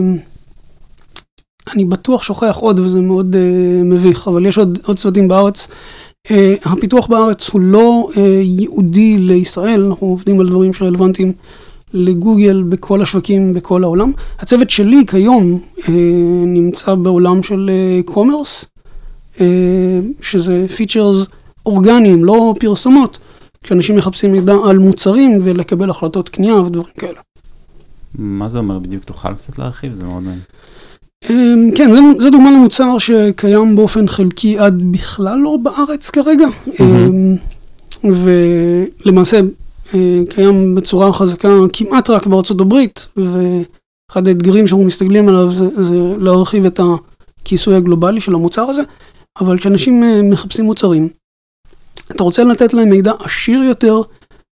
[1.73, 5.67] אני בטוח שוכח עוד וזה מאוד uh, מביך, אבל יש עוד, עוד צוותים בארץ.
[6.27, 6.31] Uh,
[6.63, 11.33] הפיתוח בארץ הוא לא uh, ייעודי לישראל, אנחנו עובדים על דברים שרלוונטיים
[11.93, 14.11] לגוגל בכל השווקים בכל העולם.
[14.39, 15.89] הצוות שלי כיום uh,
[16.45, 17.69] נמצא בעולם של
[18.05, 18.65] commerce,
[19.35, 19.39] uh,
[20.21, 21.25] שזה features
[21.65, 23.17] אורגניים, לא פרסומות,
[23.63, 27.19] כשאנשים מחפשים מידע על מוצרים ולקבל החלטות קנייה ודברים כאלה.
[28.15, 29.03] מה זה אומר בדיוק?
[29.03, 29.93] תוכל קצת להרחיב?
[29.93, 30.41] זה מאוד מעניין.
[31.29, 36.47] אמ, כן, זה, זה דוגמה למוצר שקיים באופן חלקי עד בכלל לא בארץ כרגע,
[36.79, 37.35] אמ,
[38.03, 39.39] ולמעשה
[39.93, 46.15] אה, קיים בצורה חזקה כמעט רק בארצות הברית, ואחד האתגרים שאנחנו מסתגלים עליו זה, זה
[46.19, 46.79] להרחיב את
[47.41, 48.81] הכיסוי הגלובלי של המוצר הזה,
[49.41, 51.09] אבל כשאנשים אה, מחפשים מוצרים,
[52.11, 54.01] אתה רוצה לתת להם מידע עשיר יותר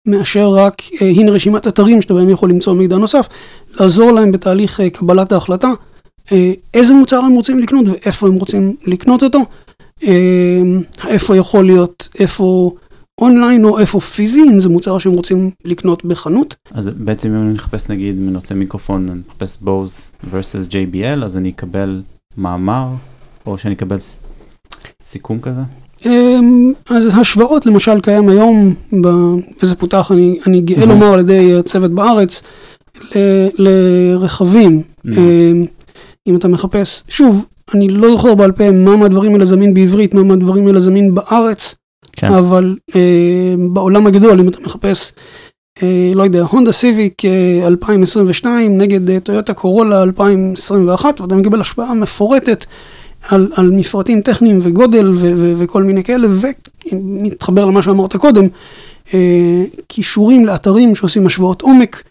[0.07, 3.27] מאשר רק, אה, הנה רשימת אתרים שאתה בהם יכול למצוא מידע נוסף,
[3.79, 5.71] לעזור להם בתהליך אה, קבלת ההחלטה.
[6.31, 9.39] אה, איזה מוצר הם רוצים לקנות ואיפה הם רוצים לקנות אותו.
[10.03, 10.61] אה,
[11.07, 12.71] איפה יכול להיות, איפה
[13.21, 16.55] אונליין או איפה פיזי, אם זה מוצר שהם רוצים לקנות בחנות.
[16.71, 21.49] אז בעצם אם אני מחפש נגיד, רוצה מיקרופון, אני מחפש בוז versus JBL, אז אני
[21.49, 22.01] אקבל
[22.37, 22.87] מאמר,
[23.45, 23.99] או שאני אקבל...
[23.99, 24.19] ס-
[25.01, 25.61] סיכום כזה?
[26.05, 29.07] אמ, אז השוואות למשל קיים היום, ב,
[29.63, 30.87] וזה פותח, אני, אני גאה Mhm.
[30.87, 32.41] לומר על ידי הצוות בארץ,
[33.15, 33.19] ל,
[33.57, 34.81] לרכבים.
[35.07, 35.09] Mhm.
[35.17, 35.65] אמ,
[36.27, 40.23] אם אתה מחפש, שוב, אני לא זוכר בעל פה מה מהדברים האלה זמין בעברית, מה
[40.23, 41.75] מהדברים האלה זמין בארץ,
[42.13, 42.33] כן.
[42.33, 43.01] אבל אה,
[43.73, 45.11] בעולם הגדול, אם אתה מחפש,
[45.83, 51.93] אה, לא יודע, הונדה סיביק אה, 2022 נגד אה, טויוטה קורולה 2021, ואתה מקבל השפעה
[51.93, 52.65] מפורטת
[53.27, 56.27] על, על מפרטים טכניים וגודל ו- ו- וכל מיני כאלה,
[56.91, 58.43] ומתחבר למה שאמרת קודם,
[59.13, 62.03] אה, קישורים לאתרים שעושים השוואות עומק.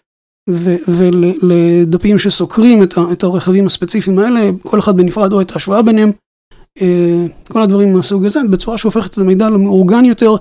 [0.87, 6.11] ולדפים שסוקרים את, ה- את הרכבים הספציפיים האלה, כל אחד בנפרד או את ההשוואה ביניהם,
[6.81, 10.35] אה, כל הדברים מהסוג הזה, בצורה שהופכת את המידע למאורגן יותר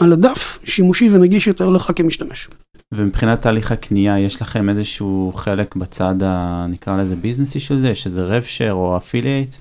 [0.00, 2.48] על הדף, שימושי ונגיש יותר לך כמשתמש.
[2.92, 8.24] ומבחינת תהליך הקנייה, יש לכם איזשהו חלק בצד, ה, נקרא לזה ביזנסי של זה, שזה
[8.24, 9.54] רב שייר או אפילייט?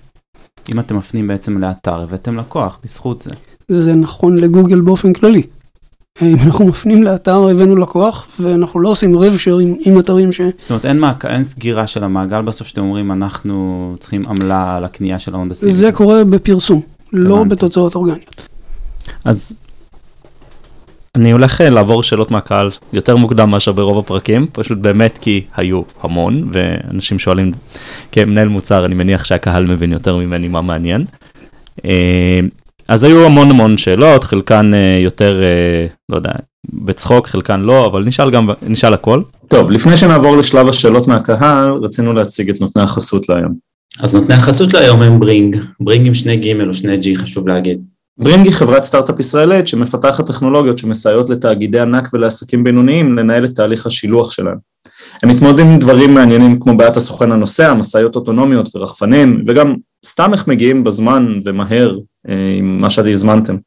[0.72, 3.32] אם אתם מפנים בעצם לאתר, הבאתם לקוח בזכות זה.
[3.68, 5.44] זה נכון לגוגל באופן כללי.
[6.22, 10.42] אם אנחנו מפנים לאתר, הבאנו לקוח, ואנחנו לא עושים רב שייר עם, עם אתרים ש...
[10.58, 14.86] זאת אומרת, אין, מעק, אין סגירה של המעגל בסוף שאתם אומרים, אנחנו צריכים עמלה על
[14.86, 15.76] הקנייה של ההונדה סיביק.
[15.76, 16.82] זה קורה בפרסום,
[17.14, 17.44] לא.
[17.44, 18.48] בתוצאות אורגניות.
[19.26, 19.54] אז
[21.16, 25.82] אני הולך אה, לעבור שאלות מהקהל יותר מוקדם מאשר ברוב הפרקים, פשוט באמת כי היו
[26.02, 27.52] המון, ואנשים שואלים,
[28.12, 31.06] כמנהל מוצר, אני מניח שהקהל מבין יותר ממני מה מעניין.
[31.86, 32.40] אה,
[32.88, 35.42] אז היו המון המון שאלות, חלקן אה, יותר,
[36.10, 36.32] לא יודע,
[36.74, 39.22] בצחוק, חלקן לא, אבל נשאל גם, נשאל הכל.
[39.48, 43.54] טוב, לפני שנעבור לשלב השאלות מהקהל, רצינו להציג את נותני החסות להיום.
[44.00, 47.93] אז נותני החסות להיום הם ברינג, ברינג עם שני ג' או שני G חשוב להגיד.
[48.18, 53.86] ברינג היא חברת סטארט-אפ ישראלית שמפתחת טכנולוגיות שמסייעות לתאגידי ענק ולעסקים בינוניים לנהל את תהליך
[53.86, 54.58] השילוח שלהם.
[55.24, 60.48] הם מתמודדים עם דברים מעניינים כמו בעיית הסוכן הנוסע, משאיות אוטונומיות ורחפנים, וגם סתם איך
[60.48, 62.00] מגיעים בזמן ומהר
[62.30, 63.58] אה, עם מה שהזמנתם.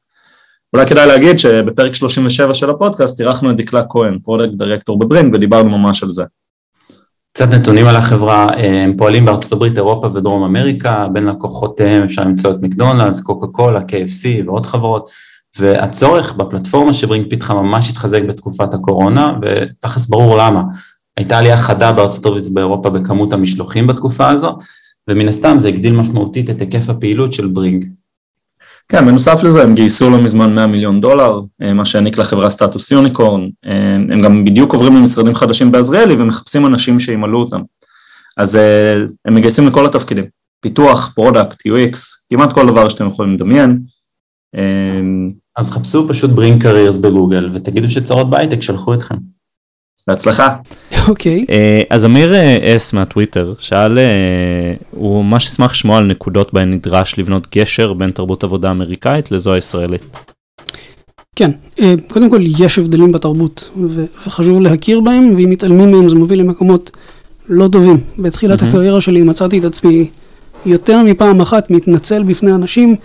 [0.72, 5.78] אולי כדאי להגיד שבפרק 37 של הפודקאסט אירחנו את דקלה כהן, product director בברינג, ודיברנו
[5.78, 6.24] ממש על זה.
[7.36, 12.24] קצת נתונים על החברה, אה, הם פועלים בארצות הברית, אירופה ודרום אמריקה, בין לקוחותיהם אפשר
[12.24, 15.10] למצוא את מקדונלדס, קוקה קולה, KFC ועוד חברות,
[15.58, 20.62] והצורך בפלטפורמה שברינג פיתחה ממש התחזק בתקופת הקורונה, ותכלס ברור למה.
[21.16, 24.58] הייתה עלייה חדה בארצות הברית ובאירופה בכמות המשלוחים בתקופה הזו,
[25.10, 27.84] ומן הסתם זה הגדיל משמעותית את היקף הפעילות של ברינג.
[28.88, 32.90] כן, בנוסף לזה הם גייסו לא מזמן 100 מיליון דולר, אה, מה שהעניק לחברה סטטוס
[32.90, 37.60] unicorn, אה, הם גם בדיוק עוברים למשרדים חדשים בעזריאלי ומחפשים אנשים שימלאו אותם.
[38.36, 38.94] אז אה,
[39.24, 40.24] הם מגייסים לכל התפקידים,
[40.60, 41.98] פיתוח, product, UX,
[42.30, 43.78] כמעט כל דבר שאתם יכולים לדמיין.
[45.56, 49.14] אז חפשו פשוט ברינג careers בגוגל, ותגידו שצרות בהייטק שלחו אתכם.
[50.06, 50.56] בהצלחה.
[51.08, 56.54] אוקיי, אה, אז אמיר אה, אס מהטוויטר שאל, אה, הוא ממש אשמח לשמוע על נקודות
[56.54, 60.02] בהן נדרש לבנות גשר בין תרבות עבודה אמריקאית לזו הישראלית.
[61.36, 61.50] כן.
[62.08, 63.70] קודם כל, יש הבדלים בתרבות,
[64.26, 66.90] וחשוב להכיר בהם, ואם מתעלמים מהם זה מוביל למקומות
[67.48, 67.96] לא טובים.
[68.18, 68.74] בתחילת מהמם.
[68.74, 70.06] הקריירה שלי מצאתי את עצמי
[70.66, 72.96] יותר מפעם אחת מתנצל בפני אנשים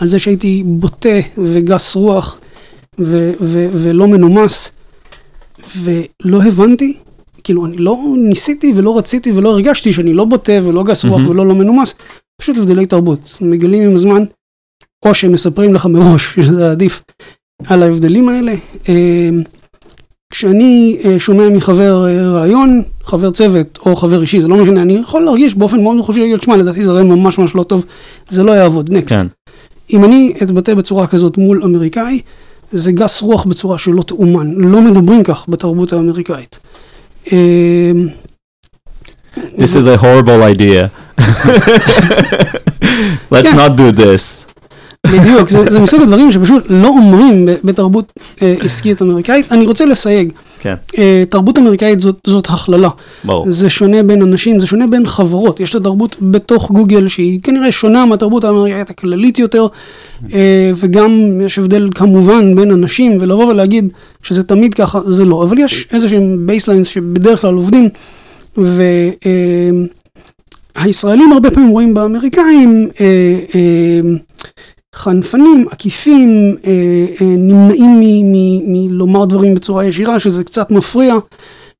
[0.00, 2.38] על זה שהייתי בוטה וגס רוח
[3.00, 4.72] ו- ו- ולא מנומס,
[5.76, 6.96] ולא הבנתי,
[7.44, 11.30] כאילו, אני לא ניסיתי ולא רציתי ולא הרגשתי שאני לא בוטה ולא גס רוח מהמם.
[11.30, 11.94] ולא לא מנומס,
[12.40, 13.38] פשוט הבדלי תרבות.
[13.40, 14.24] מגלים עם הזמן,
[15.04, 17.02] או שמספרים לך מראש, שזה עדיף,
[17.66, 18.54] על ההבדלים האלה.
[18.88, 19.30] אה,
[20.30, 24.92] כשאני אה, שומע מחבר אה, רעיון, חבר צוות או חבר אישי, זה לא משנה, אני
[24.92, 27.84] יכול להרגיש באופן מאוד חופשי, להגיד, שמע, לדעתי זה רעיון ממש ממש לא טוב,
[28.28, 29.16] זה לא יעבוד, נקסט.
[29.16, 29.26] כן,
[29.90, 32.20] אם אני אתבטא בצורה כזאת מול אמריקאי,
[32.72, 36.58] זה גס רוח בצורה שלא תאומן, לא מדברים כך בתרבות האמריקאית.
[37.32, 37.92] אה,
[39.36, 40.88] This is a horrible idea.
[43.32, 43.58] Let's כן.
[43.58, 44.44] not do this.
[45.06, 49.52] בדיוק, זה, זה מסוג הדברים שפשוט לא אומרים בתרבות אה, עסקית אמריקאית.
[49.52, 52.88] אני רוצה לסייג, כן, אה, תרבות אמריקאית זאת, זאת הכללה.
[53.24, 53.52] ברור.
[53.52, 55.60] זה שונה בין אנשים, זה שונה בין חברות.
[55.60, 59.66] יש את התרבות בתוך גוגל שהיא כנראה שונה מהתרבות האמריקאית הכללית יותר,
[60.32, 63.88] אה, וגם יש הבדל כמובן בין אנשים, ולבוא ולהגיד
[64.22, 65.44] שזה תמיד ככה, זה לא.
[65.44, 67.88] אבל יש איזה שהם baselines שבדרך כלל עובדים,
[70.76, 73.06] והישראלים הרבה פעמים רואים באמריקאים אה,
[73.54, 74.00] אה,
[74.94, 76.70] חנפנים, עקיפים, אה,
[77.20, 78.02] אה, נמנעים
[78.66, 81.14] מלומר דברים בצורה ישירה, שזה קצת מפריע.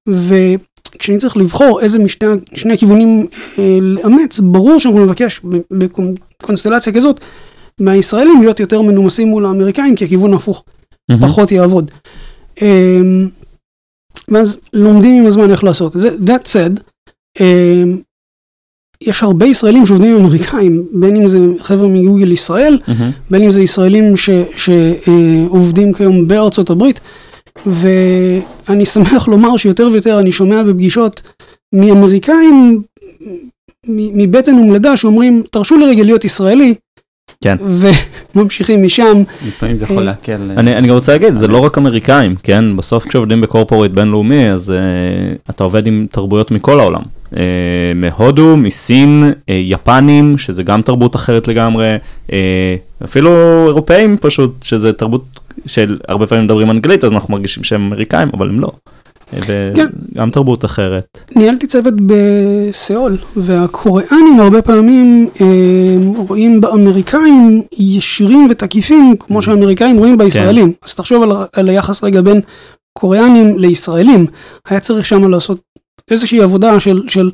[0.09, 3.27] וכשאני צריך לבחור איזה משני שני הכיוונים
[3.59, 5.41] אה, לאמץ, ברור שאנחנו נבקש
[5.71, 7.21] בקונסטלציה כזאת
[7.81, 10.65] מהישראלים להיות יותר מנומסים מול האמריקאים, כי הכיוון ההפוך
[11.09, 11.29] מהמם.
[11.29, 11.91] פחות יעבוד.
[12.63, 13.01] אה,
[14.31, 16.11] ואז לומדים עם הזמן איך לעשות את זה.
[16.11, 16.81] That said,
[17.41, 17.85] אה,
[19.05, 23.11] יש הרבה ישראלים שעובדים עם אמריקאים, בין אם זה חבר'ה מגוגל ישראל, מהמם.
[23.31, 24.15] בין אם זה ישראלים
[24.57, 27.01] שעובדים כיום בארצות הברית,
[27.67, 31.23] ואני שמח לומר שיותר ויותר אני שומע בפגישות
[31.75, 32.83] מאמריקאים
[33.89, 36.75] מ- מבטן ומלידה שאומרים, תרשו לי רגע להיות ישראלי,
[37.45, 37.57] כן.
[38.35, 39.23] וממשיכים משם.
[39.49, 40.33] לפעמים זה יכול להקל.
[40.51, 42.77] אה, אני, אני גם רוצה להגיד, זה לא רק אמריקאים, כן?
[42.77, 47.03] בסוף כשעובדים בקורפורט בינלאומי, אז uh, אתה עובד עם תרבויות מכל העולם.
[47.33, 47.37] Uh,
[47.95, 52.31] מהודו, מסין, uh, יפנים, שזה גם תרבות אחרת לגמרי, uh,
[53.05, 53.31] אפילו
[53.67, 55.25] אירופאים פשוט, שזה תרבות
[55.67, 58.71] של הרבה פעמים מדברים אנגלית, אז אנחנו מרגישים שהם אמריקאים, אבל הם לא.
[59.75, 59.87] כן.
[60.15, 61.19] וגם תרבות אחרת.
[61.37, 65.47] ניהלתי צוות בסיאול, והקוריאנים הרבה פעמים אה,
[66.29, 70.73] רואים באמריקאים ישירים ותקיפים, כמו שהאמריקאים רואים בישראלים.
[70.85, 72.41] אז תחשוב על, על היחס רגע בין
[72.99, 74.27] קוריאנים לישראלים.
[74.69, 75.61] היה צריך שם לעשות
[76.11, 77.31] איזושהי עבודה של, של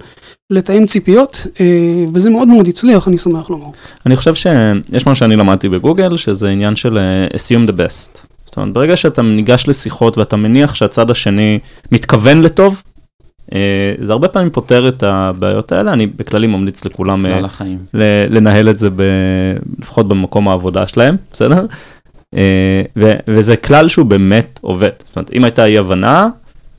[0.51, 1.67] לתאם ציפיות, אה,
[2.15, 3.67] וזה מאוד מאוד הצליח, אני שמח לומר.
[4.07, 8.27] אני חושב שיש משהו שאני למדתי בגוגל, שזה עניין של uh, assume the best.
[8.45, 11.59] זאת אומרת, ברגע שאתה ניגש לשיחות ואתה מניח שהצד השני
[11.93, 12.83] מתכוון לטוב,
[13.51, 13.55] uh,
[14.01, 17.27] זה הרבה פעמים פותר את הבעיות האלה, אני בכללי ממליץ לכולם
[18.31, 19.03] לנהל את זה ב...
[19.79, 21.67] לפחות במקום העבודה שלהם, בסדר?
[22.97, 24.91] ו- וזה כלל שהוא באמת עובד.
[25.05, 26.29] זאת אומרת, אם הייתה אי הבנה,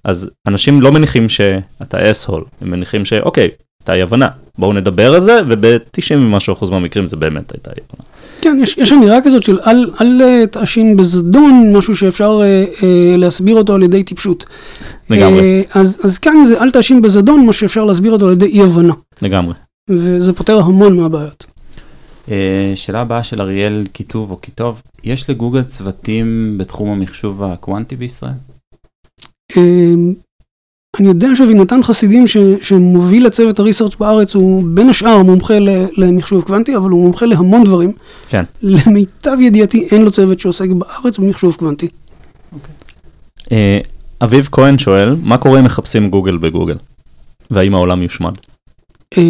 [0.05, 3.49] אז אנשים לא מניחים שאתה אס-הול, הם מניחים שאוקיי,
[3.81, 7.81] הייתה אי הבנה, בואו נדבר על זה, וב-90 ומשהו אחוז מהמקרים זה באמת הייתה אי
[7.89, 8.05] הבנה.
[8.41, 13.17] כן, יש, יש אמירה כזאת של אל, אל אה, תאשים בזדון משהו שאפשר אה, אה,
[13.17, 14.45] להסביר אותו על ידי טיפשות.
[15.09, 18.45] לגמרי, אה, אז, אז כאן זה אל תאשים בזדון מה שאפשר להסביר אותו על ידי
[18.45, 18.93] אי הבנה.
[19.21, 19.53] לגמרי.
[19.89, 21.45] וזה פותר המון מהבעיות.
[22.31, 28.31] אה, שאלה הבאה של אריאל כיתוב או כיתוב, יש לגוגל צוותים בתחום המחשוב הקוונטי בישראל?
[29.57, 30.13] אמ,
[30.99, 36.43] אני יודע שאבינתן חסידים ש, שמוביל לצוות הריסרצ' בארץ הוא בין השאר מומחה ל- למחשוב
[36.43, 37.91] קוונטי, אבל הוא מומחה להמון דברים.
[38.29, 38.43] כן.
[38.61, 41.87] למיטב ידיעתי אין לו צוות שעוסק בארץ במחשוב קוונטי.
[43.51, 43.79] אה,
[44.21, 46.75] אביב כהן שואל, מה קורה אם מחפשים גוגל בגוגל?
[47.51, 48.33] והאם העולם יושמד?
[49.17, 49.23] או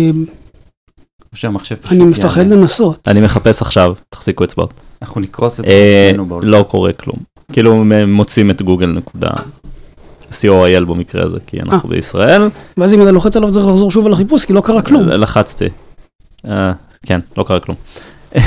[1.34, 2.56] שהמחשב פשוט אני מפחד יענה?
[2.56, 3.08] לנסות.
[3.08, 4.74] אני מחפש עכשיו, תחזיקו אצבעות.
[5.02, 6.48] אנחנו נקרוס את אה, עצמנו בעולם.
[6.48, 7.18] לא קורה כלום.
[7.54, 9.30] כאילו מוצאים את גוגל נקודה.
[10.42, 12.50] co.il במקרה הזה, כי אנחנו בישראל.
[12.78, 15.10] ואז אם אתה לוחץ עליו צריך לחזור שוב על החיפוש, כי לא קרה כלום.
[15.10, 15.66] לחצתי.
[16.48, 16.72] אה,
[17.06, 17.78] כן, לא קרה כלום.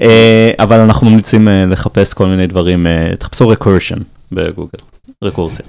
[0.00, 4.00] אה, אבל אנחנו ממליצים אה, לחפש כל מיני דברים, אה, תחפשו recursion
[4.32, 4.78] בגוגל,
[5.24, 5.66] רקורסיה.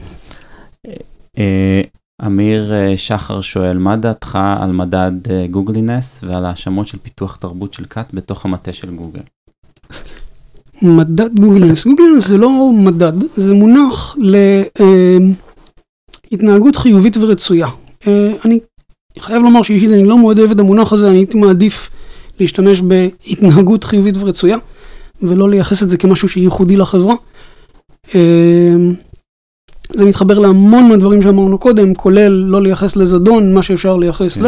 [1.37, 1.81] אה,
[2.25, 7.73] אמיר אה, שחר שואל, מה דעתך על מדד אה, Googliness ועל האשמות של פיתוח תרבות
[7.73, 9.21] של כת בתוך המטה של גוגל?
[10.81, 11.87] מדד Googliness.
[11.87, 14.17] Googliness זה לא מדד, זה מונח
[16.31, 17.67] להתנהגות חיובית ורצויה.
[18.07, 18.59] אה, אני
[19.19, 21.89] חייב לומר שאישית אני לא מאוד אוהב את המונח הזה, אני הייתי מעדיף
[22.39, 24.57] להשתמש בהתנהגות חיובית ורצויה,
[25.21, 27.15] ולא לייחס את זה כמשהו שייחודי לחברה.
[28.15, 28.75] אה,
[29.89, 34.45] זה מתחבר להמון מהדברים שאמרנו קודם, כולל לא לייחס לזדון, מה שאפשר לייחס ל...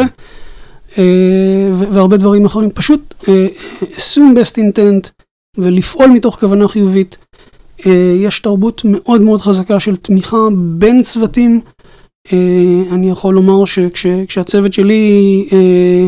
[0.98, 2.70] אה, ו- והרבה דברים אחרים.
[2.70, 3.46] פשוט אה,
[3.82, 5.13] assume best intent
[5.58, 7.16] ולפעול מתוך כוונה חיובית.
[7.86, 11.60] אה, יש תרבות מאוד מאוד חזקה של תמיכה בין צוותים.
[12.32, 16.06] אה, אני יכול לומר שכשהצוות שלי אה,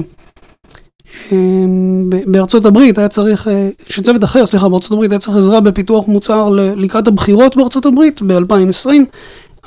[2.26, 3.48] בארצות הברית היה צריך,
[3.86, 8.88] שצוות אחר, סליחה, בארצות הברית היה צריך עזרה בפיתוח מוצר לקראת הבחירות בארצות הברית ב-2020.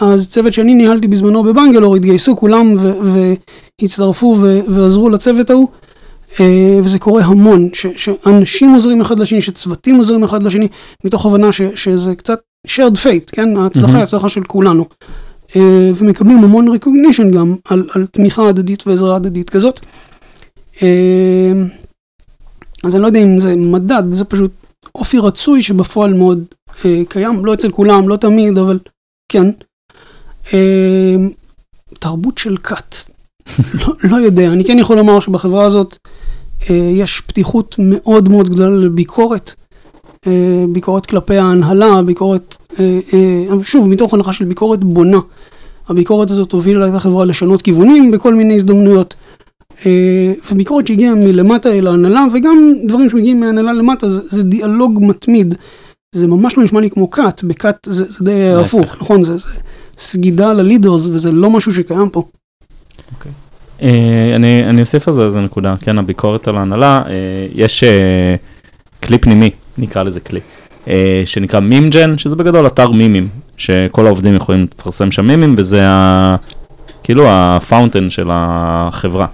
[0.02, 2.76] אז צוות שאני ניהלתי בזמנו בבנגלור, התגייסו כולם
[3.82, 4.38] והצטרפו
[4.68, 5.68] ועזרו לצוות ההוא.
[6.40, 10.68] אה, וזה קורה המון, ש- שאנשים עוזרים אחד לשני, שצוותים עוזרים אחד לשני,
[11.04, 13.58] מתוך הבנה ש- שזה קצת shared fate, כן?
[13.58, 14.04] ההצלחה היא מהמם.
[14.04, 14.86] הצלחה של כולנו.
[15.56, 19.80] אה, ומקבלים המון recognition גם על, על תמיכה הדדית ועזרה הדדית כזאת.
[20.82, 21.52] אה,
[22.84, 24.52] אז אני לא יודע אם זה מדד, זה פשוט
[24.96, 26.44] אופי רצוי שבפועל מאוד
[27.10, 28.80] קיים, לא אצל כולם, לא תמיד, אבל
[29.32, 29.46] כן.
[32.00, 32.96] תרבות של כת,
[33.74, 35.98] לא, לא יודע, אני כן יכול לומר שבחברה הזאת
[36.70, 39.54] אה, יש פתיחות מאוד מאוד גדולה לביקורת,
[40.28, 45.20] אה, ביקורת כלפי ההנהלה, ביקורת, אה, אה, שוב, מתוך הנחה של ביקורת בונה.
[45.90, 49.16] הביקורת הזאת הובילה את החברה לשנות כיוונים בכל מיני הזדמנויות.
[49.86, 55.56] אה, וביקורת שהגיעה מלמטה אל ההנהלה, וגם דברים שמגיעים מההנהלה למטה, זה, זה דיאלוג מתמיד.
[56.16, 58.54] זה ממש לא נשמע לי כמו כת, בכת זה, זה די.
[58.54, 59.24] הפוך, נכון?
[59.24, 59.48] זה, זה
[59.98, 62.24] סגידה ללידרס, וזה לא משהו שקיים פה.
[62.24, 63.36] אה, אני
[64.70, 67.14] אני אוסיף על זה איזה נקודה, כן, הביקורת על ההנהלה, אה,
[67.56, 68.36] יש אה,
[69.04, 70.40] כלי פנימי, נקרא לזה כלי,
[70.88, 73.28] אה, שנקרא מימג'ן, שזה בגדול אתר מימים,
[73.58, 76.36] שכל העובדים יכולים לפרסם שם memes, וזה ה...
[77.04, 79.28] כאילו הפאונטן של החברה.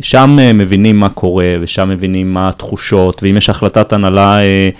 [0.00, 4.70] שם אה, מבינים מה קורה, ושם מבינים מה התחושות, ואם יש החלטת הנהלה אה,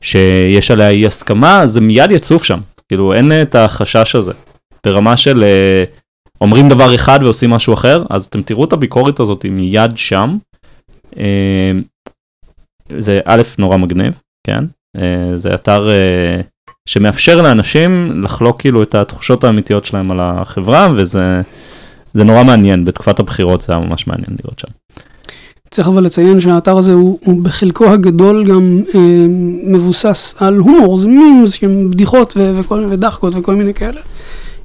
[0.00, 2.60] שיש עליה אי הסכמה, זה מיד יצוף שם.
[2.88, 4.32] כאילו, אין את החשש הזה.
[4.84, 5.84] ברמה של אה,
[6.40, 10.36] אומרים דבר אחד ועושים משהו אחר, אז אתם תראו את הביקורת הזאת מיד שם.
[11.18, 11.72] אה,
[12.98, 14.64] זה א', נורא מגניב, כן?
[14.96, 16.40] אה, זה אתר אה,
[16.88, 21.40] שמאפשר לאנשים לחלוק כאילו את התחושות האמיתיות שלהם על החברה, וזה
[22.14, 24.68] זה נורא מעניין, בתקופת הבחירות זה היה ממש מעניין לראות שם.
[25.70, 29.26] צריך אבל לציין שהאתר הזה הוא, הוא בחלקו הגדול גם אה,
[29.66, 34.00] מבוסס על הומור, זה מימס, שהם בדיחות ו- וכל, ודחקות וכל מיני כאלה.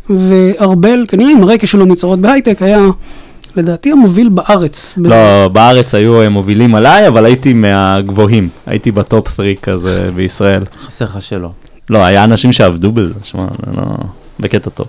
[0.09, 2.79] וארבל, כנראה עם הרקע שלו מצרות בהייטק, היה
[3.55, 4.95] לדעתי המוביל בארץ.
[4.97, 10.07] ב- לא, בארץ היו אה, מובילים עליי, אבל הייתי מהגבוהים, הייתי ב top 3 כזה
[10.15, 10.63] בישראל.
[10.81, 11.49] חסר לך שלא.
[11.89, 13.45] לא, היה אנשים שעבדו בזה, שמע,
[13.77, 13.83] לא...
[14.39, 14.87] בקטע טוב.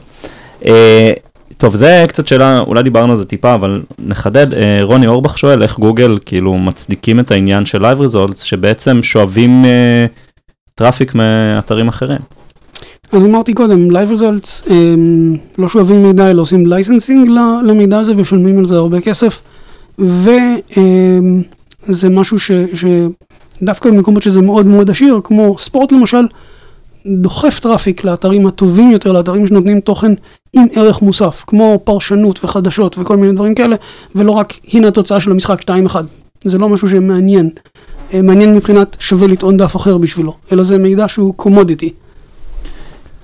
[0.66, 1.12] אה,
[1.56, 4.54] טוב, זה קצת שאלה, אולי דיברנו על זה טיפה, אבל נחדד.
[4.54, 9.64] אה, רוני אורבך שואל איך גוגל כאילו מצדיקים את העניין של Live Results, שבעצם שואבים
[9.64, 10.06] אה,
[10.74, 12.18] traffic מאתרים אחרים.
[13.12, 14.94] אז אמרתי קודם, Live Results אה,
[15.58, 17.30] לא שואבים מידע, אלא עושים licensing
[17.64, 19.40] למידע הזה ושולחים על זה הרבה כסף.
[19.98, 26.26] וזה משהו ש, שדווקא במקומות שזה מאוד מאוד עשיר, כמו ספורט למשל,
[27.06, 30.12] דוחף traffic לאתרים הטובים יותר, לאתרים שנותנים תוכן
[30.56, 33.76] עם ערך מוסף, כמו פרשנות וחדשות וכל מיני דברים כאלה,
[34.14, 35.96] ולא רק הנה התוצאה של המשחק 2-1.
[36.44, 37.50] זה לא משהו שמעניין.
[38.12, 41.92] אה, מעניין מבחינת שווה לטעון דף אחר בשבילו, אלא זה מידע שהוא commodity.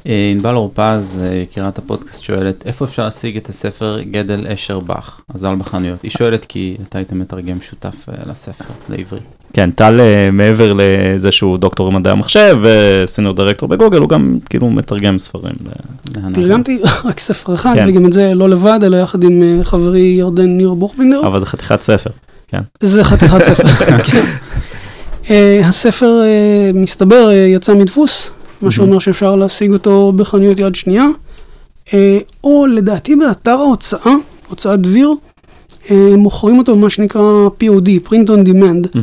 [0.06, 5.20] אה, ענבל אורפז, אה, יקירת הפודקאסט, שואלת, איפה אפשר להשיג את הספר גדל אשר באך,
[5.34, 6.02] הזל בחנויות?
[6.02, 9.22] היא שואלת כי אתה היית מתרגם שותף אה, לספר, לעברית.
[9.52, 14.70] כן, טל אה, מעבר לזה שהוא דוקטור במדעי המחשב וסיניור דירקטור בגוגל, הוא גם כאילו
[14.70, 15.54] מתרגם ספרים.
[16.34, 17.88] תרגמתי רק ספר אחד, כן.
[17.88, 21.26] וגם את זה לא לבד, אלא יחד עם אה, חברי ירדן ניר בוכבינדר.
[21.26, 22.10] אבל זה חתיכת ספר.
[22.80, 23.68] זה חתיכת ספר,
[24.06, 24.24] כן.
[25.30, 28.30] אה, הספר, אה, מסתבר, אה, יצא מדפוס,
[28.62, 31.04] מה שאומר שאפשר להשיג אותו בחנויות יד שנייה,
[31.94, 34.12] אה, או לדעתי באתר ההוצאה,
[34.48, 35.12] הוצאת דביר,
[35.90, 37.22] אה, מוכרים אותו במה שנקרא
[37.62, 38.98] POD, Print on Demand.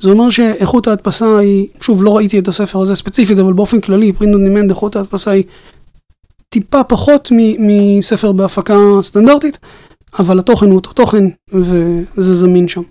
[0.00, 4.12] זה אומר שאיכות ההדפסה היא, שוב, לא ראיתי את הספר הזה ספציפית, אבל באופן כללי,
[4.18, 5.44] Print on Demand, איכות ההדפסה היא
[6.48, 7.66] טיפה פחות מ-
[7.98, 9.58] מספר בהפקה סטנדרטית,
[10.18, 12.82] אבל התוכן הוא אותו תוכן, וזה זמין שם.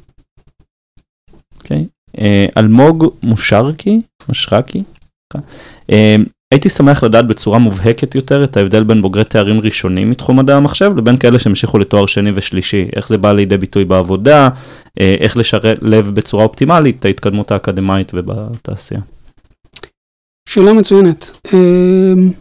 [1.57, 1.86] אוקיי.
[2.20, 4.84] אה, אלמוג מושרקי, משרקי.
[5.91, 6.15] אה,
[6.51, 10.91] הייתי שמח לדעת בצורה מובהקת יותר את ההבדל בין בוגרי תארים ראשונים מתחום מדעי המחשב
[10.97, 14.49] לבין כאלה שהמשיכו לתואר שני ושלישי, איך זה בא לידי ביטוי בעבודה,
[14.99, 19.01] אה, איך לשלב בצורה אופטימלית את ההתקדמות האקדמית ובתעשייה.
[20.49, 21.32] שאלה מצוינת.
[21.53, 22.32] אמ,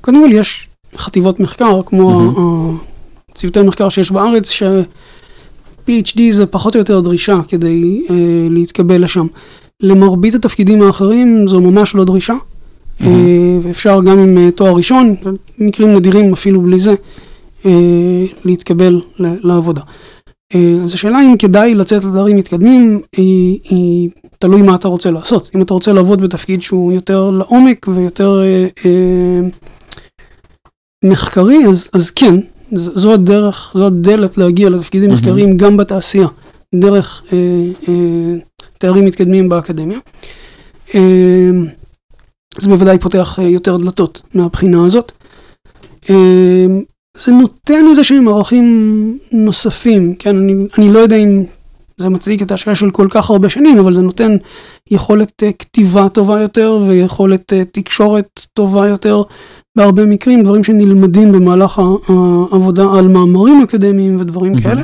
[0.00, 2.32] קודם כל יש חטיבות מחקר, כמו
[3.34, 9.26] צוותי מחקר שיש בארץ, ש-PhD זה פחות או יותר דרישה כדי אה, להתקבל לשם.
[9.82, 12.34] למרבית התפקידים האחרים זו ממש לא דרישה,
[13.00, 13.06] אה,
[13.62, 15.14] ואפשר גם עם אה, תואר ראשון,
[15.58, 16.94] במקרים נדירים אפילו בלי זה,
[17.66, 17.70] אה,
[18.44, 19.80] להתקבל לעבודה.
[20.84, 25.50] אז השאלה אם כדאי לצאת לתארים מתקדמים, היא, היא תלוי מה אתה רוצה לעשות.
[25.54, 29.48] אם אתה רוצה לעבוד בתפקיד שהוא יותר לעומק ויותר אה, אה,
[31.04, 32.34] מחקרי, אז, אז כן,
[32.74, 35.20] ז- זו הדרך, זו הדלת להגיע לתפקידים מהמם.
[35.22, 36.26] מחקריים גם בתעשייה,
[36.74, 37.38] דרך אה,
[37.88, 38.34] אה,
[38.78, 39.98] תארים מתקדמים באקדמיה.
[40.94, 41.50] אה,
[42.58, 45.12] זה בוודאי פותח אה, יותר דלתות מהבחינה הזאת.
[46.10, 46.66] אה,
[47.16, 51.44] זה נותן איזה שהם ערכים נוספים, כן, אני, אני לא יודע אם
[51.96, 54.36] זה מצדיק את ההשקעה של כל כך הרבה שנים, אבל זה נותן
[54.90, 59.22] יכולת אה, כתיבה טובה יותר ויכולת אה, תקשורת טובה יותר
[59.76, 64.62] בהרבה מקרים, דברים שנלמדים במהלך העבודה על מאמרים אקדמיים ודברים מהמם.
[64.62, 64.82] כאלה.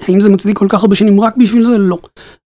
[0.00, 1.78] האם זה מצדיק כל כך הרבה שנים רק בשביל זה?
[1.78, 1.98] לא.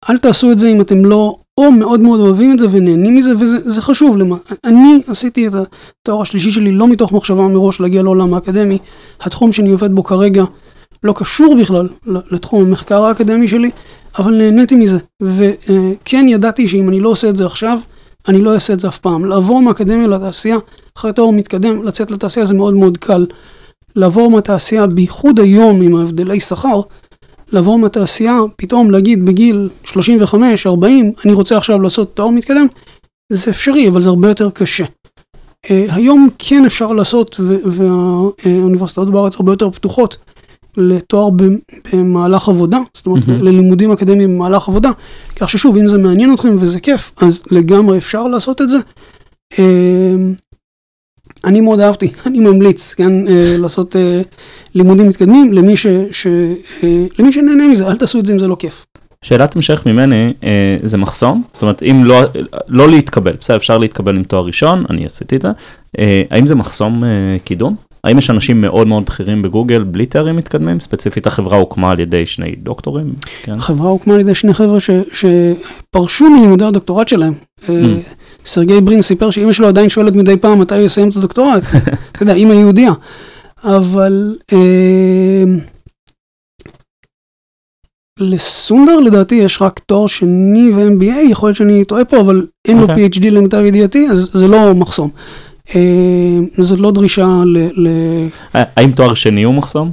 [0.09, 3.33] אל תעשו את זה אם אתם לא או מאוד מאוד אוהבים את זה ונהנים מזה,
[3.39, 4.17] וזה זה חשוב.
[4.17, 4.35] למה.
[4.63, 8.77] אני עשיתי את התואר השלישי שלי לא מתוך מחשבה מראש להגיע לעולם האקדמי.
[9.21, 10.43] התחום שאני עובד בו כרגע
[11.03, 13.71] לא קשור בכלל לתחום המחקר האקדמי שלי,
[14.17, 14.97] אבל נהניתי מזה.
[15.21, 17.79] וכן ידעתי שאם אני לא עושה את זה עכשיו,
[18.27, 19.25] אני לא אעשה את זה אף פעם.
[19.25, 20.57] לעבור מהאקדמיה לתעשייה,
[20.97, 23.25] אחרי תואר מתקדם, לצאת לתעשייה זה מאוד מאוד קל.
[23.95, 26.81] לעבור מהתעשייה, בייחוד היום עם ההבדלי שכר,
[27.55, 32.65] לעבור מהתעשייה, פתאום להגיד בגיל 35, 40, אני רוצה עכשיו לעשות תואר מתקדם,
[33.31, 34.83] זה אפשרי, אבל זה הרבה יותר קשה.
[34.83, 40.17] Uh, היום כן אפשר לעשות, והאוניברסיטאות בארץ הרבה יותר פתוחות
[40.77, 41.29] לתואר
[41.93, 43.31] במהלך עבודה, זאת אומרת, Mhm.
[43.31, 44.89] ללימודים אקדמיים במהלך עבודה,
[45.35, 48.77] כך ששוב, אם זה מעניין אתכם וזה כיף, אז לגמרי אפשר לעשות את זה.
[51.45, 54.21] אני מאוד אהבתי, אני ממליץ, כן, אה, לעשות אה,
[54.75, 56.27] לימודים מתקדמים למי, ש, ש,
[56.83, 58.85] אה, למי שנהנה מזה, אל תעשו את זה אם זה לא כיף.
[59.21, 61.43] שאלת המשך ממני, אה, זה מחסום?
[61.53, 62.21] זאת אומרת, אם לא,
[62.67, 65.47] לא להתקבל, בסדר, אפשר להתקבל עם תואר ראשון, אני עשיתי את זה,
[65.99, 67.09] אה, האם זה מחסום אה,
[67.43, 67.75] קידום?
[68.03, 70.79] האם יש אנשים מאוד מאוד בכירים בגוגל בלי תארים מתקדמים?
[70.79, 73.13] ספציפית החברה הוקמה על ידי שני דוקטורים,
[73.43, 73.51] כן?
[73.51, 77.33] החברה הוקמה על ידי שני חבר'ה ש, שפרשו מלימודי הדוקטורט שלהם.
[77.69, 77.73] אה,
[78.45, 81.63] סרגי ברין סיפר שאמא שלו עדיין שואלת מדי פעם מתי הוא יסיים את הדוקטורט,
[82.11, 82.91] אתה יודע, אמא יהודייה.
[83.63, 85.43] אבל אה,
[88.19, 92.89] לסונדר לדעתי יש רק תואר שני ו-MBA, יכול להיות שאני טועה פה, אבל אין לו
[92.89, 93.09] אוקיי.
[93.13, 95.09] PhD למיטב ידיעתי, אז זה לא מחסום.
[95.75, 97.87] אה, זאת לא דרישה ל...
[98.55, 99.91] אה, האם תואר שני הוא מחסום?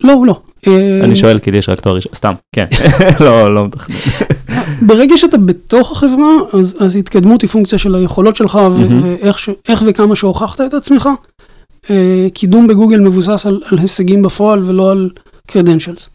[0.00, 0.40] לא, לא.
[1.02, 2.66] אני שואל כי לי יש רק תואר ראשון, סתם, כן,
[3.24, 3.96] לא, לא מתכנן.
[4.82, 9.00] ברגע שאתה בתוך החברה, אז, אז התקדמות היא פונקציה של היכולות שלך ו- מהמם.
[9.02, 11.08] ואיך ש- איך וכמה שהוכחת את עצמך.
[11.90, 15.10] אה, קידום בגוגל מבוסס על, על הישגים בפועל ולא על
[15.52, 16.08] credentials.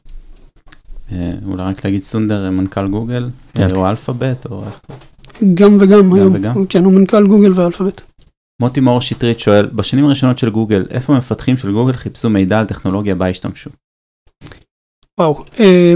[1.12, 3.76] אה, אולי רק להגיד סונדר, אה, מנכ"ל גוגל, כן.
[3.76, 5.46] או אלפאבית, או איך זה.
[5.54, 6.34] גם וגם היום.
[6.36, 6.66] וגם?
[6.66, 8.02] כן, הוא מנכ"ל גוגל ואלפאבית.
[8.62, 12.66] מוטי מאור שטרית שואל, בשנים הראשונות של גוגל, איפה מפתחים של גוגל חיפשו מידע על
[12.66, 13.70] טכנולוגיה בה השתמשו?
[15.20, 15.44] וואו.
[15.60, 15.94] אה,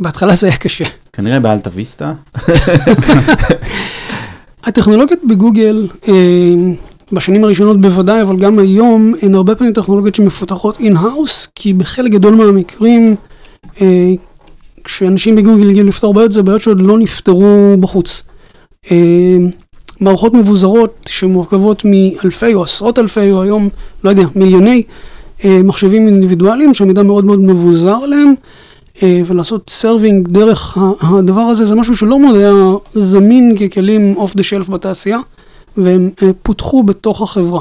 [0.00, 0.84] בהתחלה זה היה קשה.
[1.12, 2.12] כנראה באלטה ויסטה.
[4.64, 6.14] הטכנולוגיות בגוגל, אה,
[7.12, 12.34] בשנים הראשונות בוודאי, אבל גם היום, הן הרבה פעמים טכנולוגיות שמפותחות in-house, כי בחלק גדול
[12.34, 13.16] מהמקרים,
[13.80, 14.12] אה,
[14.84, 18.22] כשאנשים בגוגל הגיעו לפתור בעיות, זה בעיות שעוד לא נפתרו בחוץ.
[18.90, 19.36] אה,
[20.00, 23.68] מערכות מבוזרות שמורכבות מאלפי או עשרות אלפי, או היום,
[24.04, 24.82] לא יודע, מיליוני
[25.44, 28.34] מחשבים אינדיבידואליים, שהמידע מאוד מאוד מבוזר עליהם.
[29.02, 32.52] אה, ולעשות serving דרך הדבר הזה זה משהו שלא מאוד היה
[32.94, 35.18] זמין ככלים off the shelf בתעשייה
[35.76, 37.60] והם אה, פותחו בתוך החברה.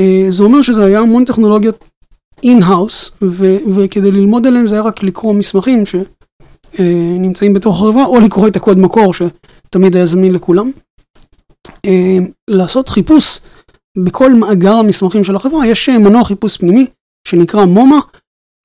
[0.00, 1.84] אה, זה אומר שזה היה המון טכנולוגיות
[2.42, 3.10] in-house
[3.74, 8.78] וכדי ללמוד עליהם זה היה רק לקרוא מסמכים שנמצאים בתוך החברה או לקרוא את הקוד
[8.78, 10.70] מקור שתמיד היה זמין לכולם.
[12.50, 13.40] לעשות חיפוש
[13.98, 16.86] בכל מאגר המסמכים של החברה יש מנוע חיפוש פנימי
[17.28, 17.98] שנקרא מומה.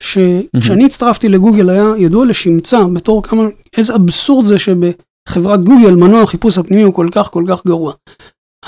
[0.02, 3.42] שכשאני הצטרפתי לגוגל היה ידוע לשמצה בתור כמה,
[3.76, 7.92] איזה אבסורד זה שבחברת גוגל מנוע החיפוש הפנימי הוא כל כך כל כך גרוע.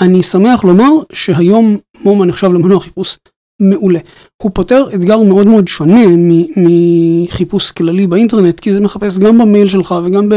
[0.01, 3.17] אני שמח לומר שהיום מומה נחשב למנוע חיפוש
[3.61, 3.99] מעולה.
[4.43, 6.01] הוא פותר אתגר מאוד מאוד שונה
[6.57, 10.29] מחיפוש כללי באינטרנט, כי זה מחפש גם במייל שלך וגם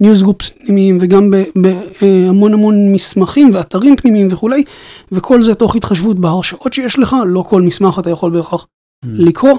[0.00, 4.64] בניוזגרופס פנימיים וגם בהמון המון מסמכים ואתרים פנימיים וכולי,
[5.12, 8.66] וכל זה תוך התחשבות בהרשאות שיש לך, לא כל מסמך אתה יכול בהכרח
[9.04, 9.58] לקרוא,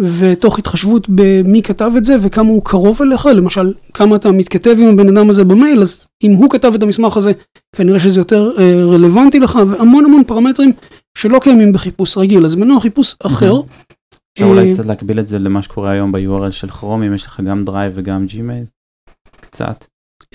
[0.00, 4.88] ותוך התחשבות במי כתב את זה וכמה הוא קרוב אליך, למשל, כמה אתה מתכתב עם
[4.88, 7.32] הבן אדם הזה במייל, אז אם הוא כתב את המסמך הזה,
[7.76, 10.72] כנראה שזה יותר אה, רלוונטי לך, והמון המון פרמטרים
[11.18, 13.60] שלא קיימים בחיפוש רגיל, אז מנוע חיפוש אחר.
[14.32, 17.26] אפשר אולי אה, קצת להקביל את זה למה שקורה היום ב-URL של כרום, אם יש
[17.26, 18.64] לך גם דרייב וגם ג'ימייל.
[19.40, 19.84] קצת.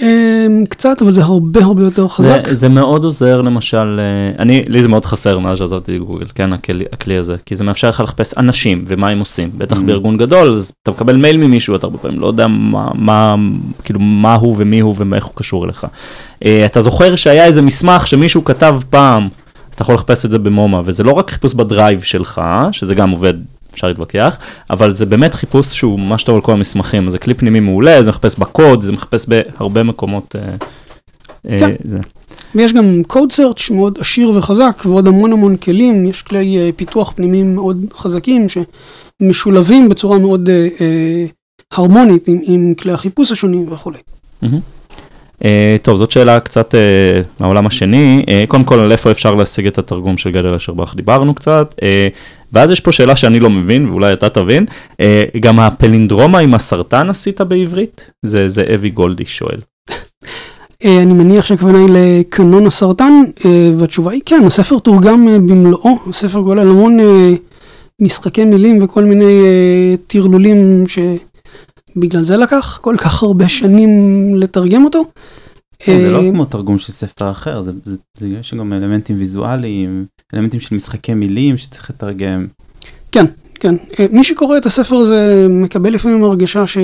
[0.01, 2.47] אה, קצת, אבל זה הרבה הרבה יותר חזק.
[2.47, 6.53] זה, זה מאוד עוזר למשל, אה, אני, לי זה מאוד חסר מאז שעזבתי גוגל, כן,
[6.53, 9.81] הכלי, הכלי הזה, כי זה מאפשר לך לחפש אנשים ומה הם עושים, בטח Mm.
[9.81, 13.35] בארגון גדול, אז אתה מקבל מייל ממישהו, אתה הרבה פעמים לא יודע מה, מה,
[13.83, 15.87] כאילו, מה הוא ומי הוא ואיך הוא קשור אליך.
[16.45, 19.27] אה, אתה זוכר שהיה איזה מסמך שמישהו כתב פעם,
[19.69, 23.09] אז אתה יכול לחפש את זה במומה, וזה לא רק חיפוש בדרייב שלך, שזה גם
[23.09, 23.33] עובד,
[23.73, 24.37] אפשר להתווכח,
[24.69, 28.09] אבל זה באמת חיפוש שהוא ממש טוב על כל המסמכים, זה כלי פנימי מעולה, זה
[28.09, 30.35] מחפש בקוד, זה מחפש בהרבה מקומות.
[30.35, 30.55] אה,
[31.49, 31.75] אה, כן.
[31.83, 31.99] זה.
[32.55, 37.13] ויש גם code search מאוד עשיר וחזק, ועוד המון המון כלים, יש כלי אה, פיתוח
[37.15, 41.25] פנימיים מאוד חזקים, שמשולבים בצורה מאוד אה, אה,
[41.71, 43.97] הרמונית עם, עם כלי החיפוש השונים וכולי.
[45.45, 48.25] אה, טוב, זאת שאלה קצת אה, מהעולם השני.
[48.29, 51.75] אה, קודם כל, על איפה אפשר להשיג את התרגום של גדל אשרבך, דיברנו קצת.
[51.83, 52.07] אה,
[52.53, 54.65] ואז יש פה שאלה שאני לא מבין, ואולי אתה תבין.
[54.99, 58.11] אה, גם הפלינדרומה עם הסרטן עשית בעברית?
[58.25, 59.57] זה, זה אבי גולדי שואל.
[60.85, 63.13] אה, אני מניח שהכוונה היא לקנון הסרטן,
[63.45, 66.97] אה, והתשובה היא כן, הספר תורגם במלואו, הספר כולל המון
[68.01, 69.43] משחקי מילים וכל מיני
[70.07, 73.89] טרלולים שבגלל זה לקח כל כך הרבה שנים
[74.35, 75.03] לתרגם אותו.
[75.79, 79.19] כן, זה לא אה, כמו תרגום של ספר אחר, זה, זה, זה, יש גם אלמנטים
[79.19, 82.47] ויזואליים, אלמנטים של משחקי מילים שצריך לתרגם.
[83.11, 83.25] כן,
[83.55, 83.75] כן.
[83.99, 86.77] אה, מי שקורא את הספר הזה מקבל לפעמים הרגשה ש...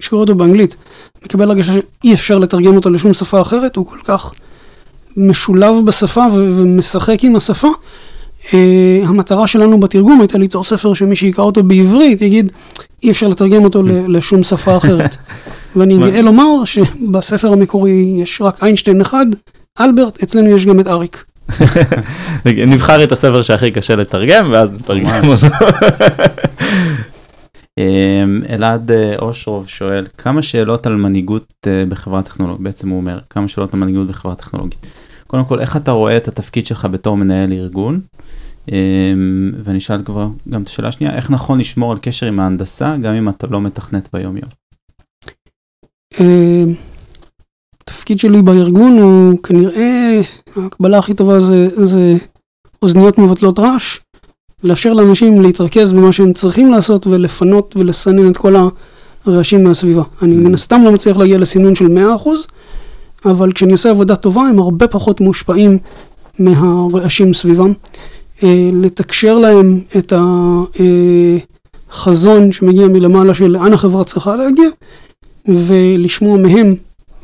[0.00, 0.76] שקורא אותו באנגלית,
[1.24, 4.34] מקבל הרגשה שאי אפשר לתרגם אותו לשום שפה אחרת, הוא כל כך
[5.16, 7.68] משולב בשפה ו- ומשחק עם השפה.
[8.46, 8.54] Uh,
[9.04, 12.52] המטרה שלנו בתרגום הייתה ליצור ספר שמי שיקרא אותו בעברית יגיד
[13.02, 15.16] אי אפשר לתרגם אותו לשום שפה אחרת.
[15.76, 19.26] ואני מה- גאה לומר שבספר המקורי יש רק איינשטיין אחד,
[19.80, 21.24] אלברט, אצלנו יש גם את אריק.
[22.66, 25.46] נבחר את הספר שהכי קשה לתרגם, ואז נתרגם אותו.
[27.78, 33.18] אמ, אלעד אה, אושרוב שואל, כמה שאלות על מנהיגות אה, בחברה טכנולוגית, בעצם הוא אומר,
[33.30, 34.86] כמה שאלות על מנהיגות בחברה טכנולוגית.
[35.26, 38.00] קודם כל, איך אתה רואה את התפקיד שלך בתור מנהל ארגון?
[38.72, 42.96] אמ, ואני אשאל כבר גם את השאלה השנייה, איך נכון לשמור על קשר עם ההנדסה,
[43.02, 44.48] גם אם אתה לא מתכנת ביום יום?
[44.48, 44.59] אה,
[47.84, 50.20] התפקיד שלי בארגון הוא כנראה,
[50.56, 52.16] ההקבלה הכי טובה זה, זה
[52.82, 53.98] אוזניות מבטלות רעש.
[54.64, 58.54] לאפשר לאנשים להתרכז במה שהם צריכים לעשות ולפנות ולסנן את כל
[59.26, 60.02] הרעשים מהסביבה.
[60.22, 61.86] אני מן הסתם לא מצליח להגיע לסינון של
[62.24, 62.28] 100%,
[63.24, 65.78] אבל כשאני עושה עבודה טובה הם הרבה פחות מושפעים
[66.38, 67.72] מהרעשים סביבם.
[68.42, 70.12] אה, לתקשר להם את
[71.90, 74.68] החזון שמגיע מלמעלה של לאן החברה צריכה להגיע,
[75.48, 76.74] ולשמוע מהם,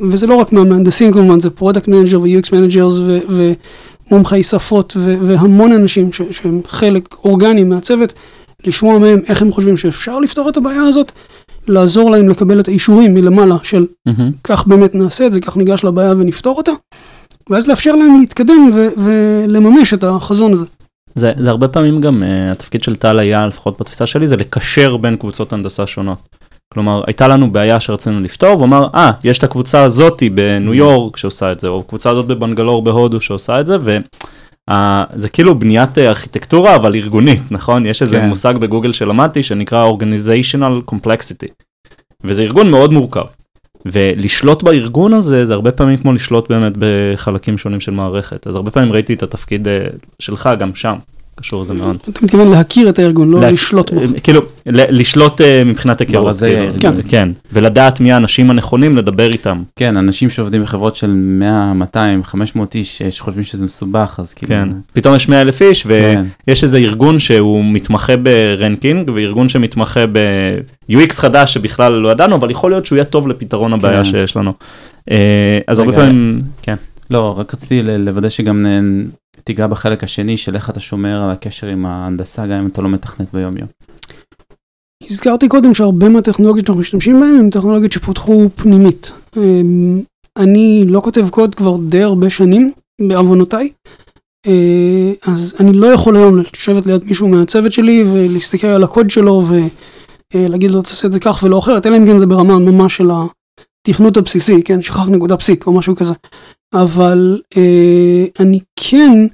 [0.00, 2.94] וזה לא רק מהמהנדסים כמובן, זה product manager ו-UX managers
[4.10, 8.12] מומחי שפות והמון אנשים ש- שהם חלק אורגני מהצוות,
[8.66, 11.12] לשמוע מהם איך הם חושבים שאפשר לפתור את הבעיה הזאת,
[11.68, 13.86] לעזור להם לקבל את האישורים מלמעלה של
[14.44, 16.70] כך באמת נעשה את זה, כך ניגש לבעיה ונפתור אותה,
[17.50, 20.64] ואז לאפשר להם להתקדם ו- ולממש את החזון הזה.
[21.14, 24.96] זה, זה הרבה פעמים גם uh, התפקיד של טל היה, לפחות בתפיסה שלי, זה לקשר
[24.96, 26.18] בין קבוצות הנדסה שונות.
[26.74, 30.72] כלומר, הייתה לנו בעיה שרצינו לפתור, והוא אמר, אה, ah, יש את הקבוצה הזאתי בניו
[30.72, 30.76] mm-hmm.
[30.76, 35.58] יורק שעושה את זה, או הקבוצה הזאת בבנגלור בהודו שעושה את זה, וזה uh, כאילו
[35.58, 37.86] בניית ארכיטקטורה, אבל ארגונית, נכון?
[37.86, 38.28] יש איזה כן.
[38.28, 41.48] מושג בגוגל שלמדתי שנקרא Organizational Complexity,
[42.24, 43.24] וזה ארגון מאוד מורכב.
[43.92, 48.70] ולשלוט בארגון הזה זה הרבה פעמים כמו לשלוט באמת בחלקים שונים של מערכת אז הרבה
[48.70, 49.70] פעמים ראיתי את התפקיד uh,
[50.18, 50.96] שלך גם שם
[51.40, 51.96] קשור לזה מאוד.
[52.08, 54.00] אתה מתכוון להכיר את הארגון, לא לשלוט בו.
[54.22, 56.36] כאילו, לשלוט אה, מבחינת היכרות.
[56.36, 56.94] כאילו, כן.
[57.08, 59.62] כן, ולדעת מי האנשים הנכונים לדבר איתם.
[59.76, 64.48] כן, אנשים שעובדים בחברות של 100, 200, 500 איש אה, שחושבים שזה מסובך, אז כאילו...
[64.48, 66.24] כן, פתאום יש 100 אלף איש, כן.
[66.48, 72.70] ויש איזה ארגון שהוא מתמחה ברנקינג, וארגון שמתמחה ב-UX חדש שבכלל לא ידענו, אבל יכול
[72.70, 74.04] להיות שהוא יהיה טוב לפתרון הבעיה כן.
[74.04, 74.52] שיש לנו.
[75.10, 76.76] אה, אז הרבה פעמים, כן.
[77.10, 78.66] לא, רק רציתי לוודא שגם
[79.44, 82.88] תיגע בחלק השני של איך אתה שומר על הקשר עם ההנדסה, גם אם אתה לא
[82.88, 83.68] מתכנת ביום יום.
[85.02, 89.12] הזכרתי קודם שהרבה מהטכנולוגיות שאנחנו משתמשים בהן הן טכנולוגיות שפותחו פנימית.
[89.36, 90.02] אמ,
[90.36, 92.72] אני לא כותב קוד כבר די הרבה שנים,
[93.08, 93.70] בעוונותיי,
[94.46, 99.44] אה, אז אני לא יכול היום לשבת ליד מישהו מהצוות שלי ולהסתכל על הקוד שלו
[100.34, 103.10] ולהגיד לו תעשה את זה כך ולא אחרת, אלא אם כן זה ברמה ממש של
[103.88, 106.14] התכנות הבסיסי, כן, שכח נקודה פסיק או משהו כזה.
[106.74, 109.26] אבל אה, אני כן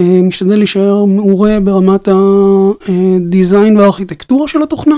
[0.00, 4.96] אה, משתדל להישאר מעורה ברמת הדיזיין והארכיטקטורה של התוכנה,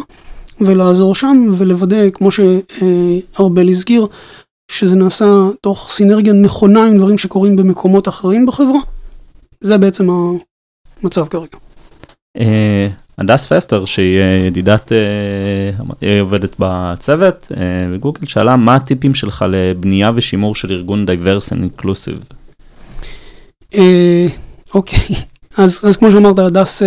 [0.61, 4.07] ולעזור שם ולוודא, כמו שארבל הזכיר,
[4.71, 8.81] שזה נעשה תוך סינרגיה נכונה עם דברים שקורים במקומות אחרים בחברה.
[9.61, 10.09] זה בעצם
[11.03, 11.59] המצב כרגע.
[13.19, 14.99] אה, הדס פסטר שהיא אה, ידידת, אה,
[16.01, 17.53] היא עובדת בצוות
[17.93, 22.25] בגוגל, שאלה מה הטיפים שלך לבנייה ושימור של ארגון diverse inclusive?
[24.75, 24.99] אוקיי,
[25.57, 26.87] אז, אז כמו שאמרת, הדס, yeah.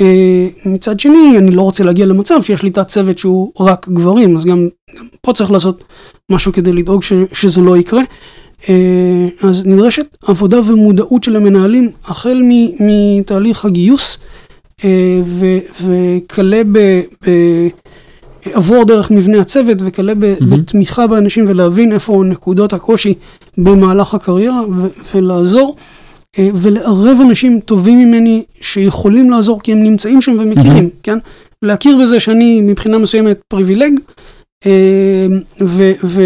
[0.00, 4.36] אה, מצד שני, אני לא רוצה להגיע למצב שיש לי תת צוות שהוא רק גברים,
[4.36, 4.68] אז גם,
[4.98, 5.84] גם פה צריך לעשות
[6.30, 8.02] משהו כדי לדאוג ש, שזה לא יקרה.
[8.68, 12.42] אה, אז נדרשת עבודה ומודעות של המנהלים החל
[12.80, 14.18] מתהליך הגיוס
[14.84, 15.20] אה,
[15.82, 16.62] וכלה
[18.52, 20.44] עבור דרך מבנה הצוות וכלה mm-hmm.
[20.44, 23.14] בתמיכה באנשים ולהבין איפה נקודות הקושי
[23.58, 24.62] במהלך הקריירה
[25.14, 25.76] ולעזור
[26.38, 31.02] ולערב אנשים טובים ממני שיכולים לעזור כי הם נמצאים שם ומכירים, mm-hmm.
[31.02, 31.18] כן?
[31.62, 34.00] להכיר בזה שאני מבחינה מסוימת פריבילג
[36.04, 36.20] ו...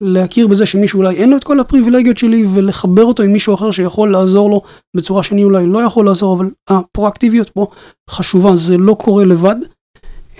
[0.00, 3.70] להכיר בזה שמישהו אולי אין לו את כל הפריבילגיות שלי ולחבר אותו עם מישהו אחר
[3.70, 4.62] שיכול לעזור לו
[4.96, 7.66] בצורה שאני אולי לא יכול לעזור, אבל הפרואקטיביות פה
[8.10, 9.56] חשובה, זה לא קורה לבד.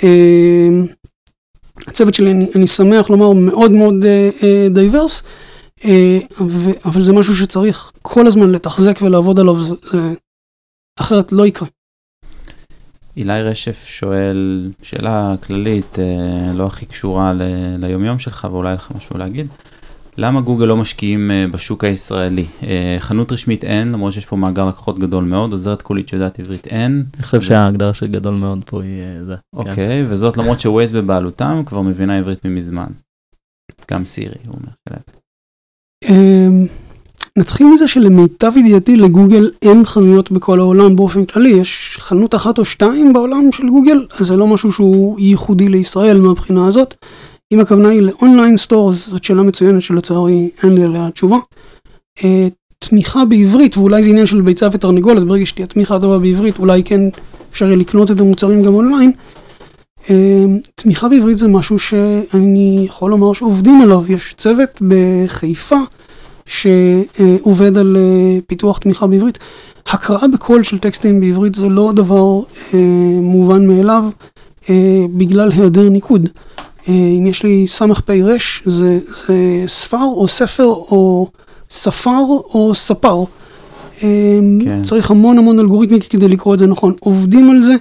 [0.03, 0.87] אמ,
[1.87, 3.95] הצוות שלי, אני, אני שמח לומר, מאוד מאוד
[4.71, 5.23] diverse,
[5.79, 5.87] uh, uh,
[6.39, 6.45] uh,
[6.85, 10.15] אבל זה משהו שצריך כל הזמן לתחזק ולעבוד עליו, זה, זה
[11.01, 11.69] אחרת לא יקרה.
[13.19, 17.43] אילי רשף שואל שאלה כללית, אה, לא הכי קשורה ל,
[17.79, 19.47] ליומיום שלך ואולי לך משהו להגיד.
[20.19, 22.47] למה גוגל לא משקיעים אה, בשוק הישראלי?
[22.63, 26.67] אה, חנות רשמית אין, למרות שיש פה מאגר לקוחות גדול מאוד, עוזרת קולית שיודעת עברית
[26.67, 27.05] אין.
[27.15, 29.35] אני חושב שההגדרה של גדול מאוד פה היא זה.
[29.37, 29.59] כן.
[29.59, 30.05] אוקיי, כן.
[30.07, 32.89] וזאת למרות שווייז בבעלותם כבר מבינה עברית ממזמן.
[33.91, 34.73] גם סירי, הוא אומר.
[37.39, 42.65] נתחיל מזה שלמיטב ידיעתי לגוגל אין חנויות בכל העולם באופן כללי, יש חנות אחת או
[42.65, 46.95] שתיים בעולם של גוגל, אז זה לא משהו שהוא ייחודי לישראל מהבחינה הזאת.
[47.53, 51.37] אם הכוונה היא ל online store, זאת שאלה מצוינת שלצערי אין לי עליה תשובה.
[52.19, 52.23] Uh,
[52.79, 57.01] תמיכה בעברית, ואולי זה עניין של ביצה ותרנגולת, ברגע שתהיה תמיכה טובה בעברית, אולי כן
[57.51, 59.13] אפשר יהיה לקנות את המוצרים גם online.
[60.05, 60.11] Uh,
[60.75, 65.79] תמיכה בעברית זה משהו שאני יכול לומר שעובדים עליו, יש צוות בחיפה.
[66.49, 69.39] שעובד על אה, פיתוח תמיכה בעברית.
[69.87, 72.41] הקראה בקול של טקסטים בעברית זה לא דבר
[72.75, 72.79] אה,
[73.23, 74.05] מובן מאליו
[74.71, 76.29] אה, בגלל היעדר ניקוד.
[76.89, 77.93] אם יש לי ספ"ר
[78.65, 81.29] זה, זה ספר או ספר או
[81.71, 82.25] ספר
[82.55, 83.25] או ספר.
[84.01, 84.83] כן.
[84.83, 86.95] צריך המון המון אלגוריתמיקה כדי לקרוא את זה נכון.
[87.01, 87.75] עובדים על זה,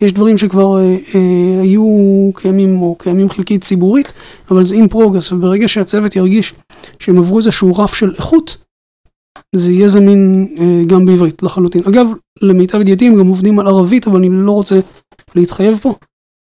[0.00, 4.12] יש דברים שכבר אה, אה, היו קיימים או קיימים חלקית ציבורית,
[4.50, 6.54] אבל זה in progress, וברגע שהצוות ירגיש
[6.98, 8.56] שהם עברו איזשהו רף של איכות,
[9.54, 11.82] זה יהיה זמין אה, גם בעברית לחלוטין.
[11.88, 12.06] אגב,
[12.42, 14.80] למיטב ידיעתי הם גם עובדים על ערבית, אבל אני לא רוצה
[15.34, 15.94] להתחייב פה.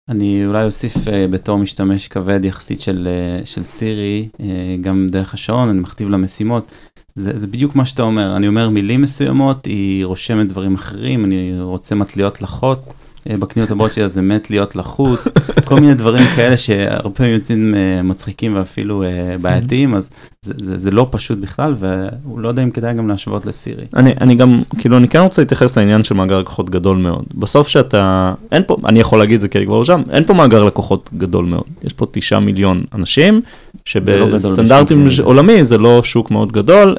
[0.08, 3.08] אני אולי אוסיף uh, בתור משתמש כבד יחסית של,
[3.42, 4.40] uh, של סירי, uh,
[4.80, 6.72] גם דרך השעון, אני מכתיב לה משימות.
[7.14, 11.60] זה, זה בדיוק מה שאתה אומר, אני אומר מילים מסוימות, היא רושמת דברים אחרים, אני
[11.60, 12.92] רוצה מטליות לחות, אה,
[13.28, 15.20] בקניות הבאות שלי זה מת להיות לחוט,
[15.68, 20.10] כל מיני דברים כאלה שהרבה פעמים יוצאים אה, מצחיקים ואפילו אה, בעייתיים, אז
[20.42, 23.84] זה, זה, זה לא פשוט בכלל, והוא לא יודע אם כדאי גם להשוות לסירי.
[23.96, 27.24] אני, אני גם, כאילו, אני כן רוצה להתייחס לעניין של מאגר לקוחות גדול מאוד.
[27.34, 30.34] בסוף שאתה, אין פה, אני יכול להגיד את זה כי אני כבר שם, אין פה
[30.34, 31.64] מאגר לקוחות גדול מאוד.
[31.84, 33.40] יש פה תשעה מיליון אנשים, לא
[33.84, 36.96] שבסטנדרטים לא עולמי זה לא שוק מאוד גדול,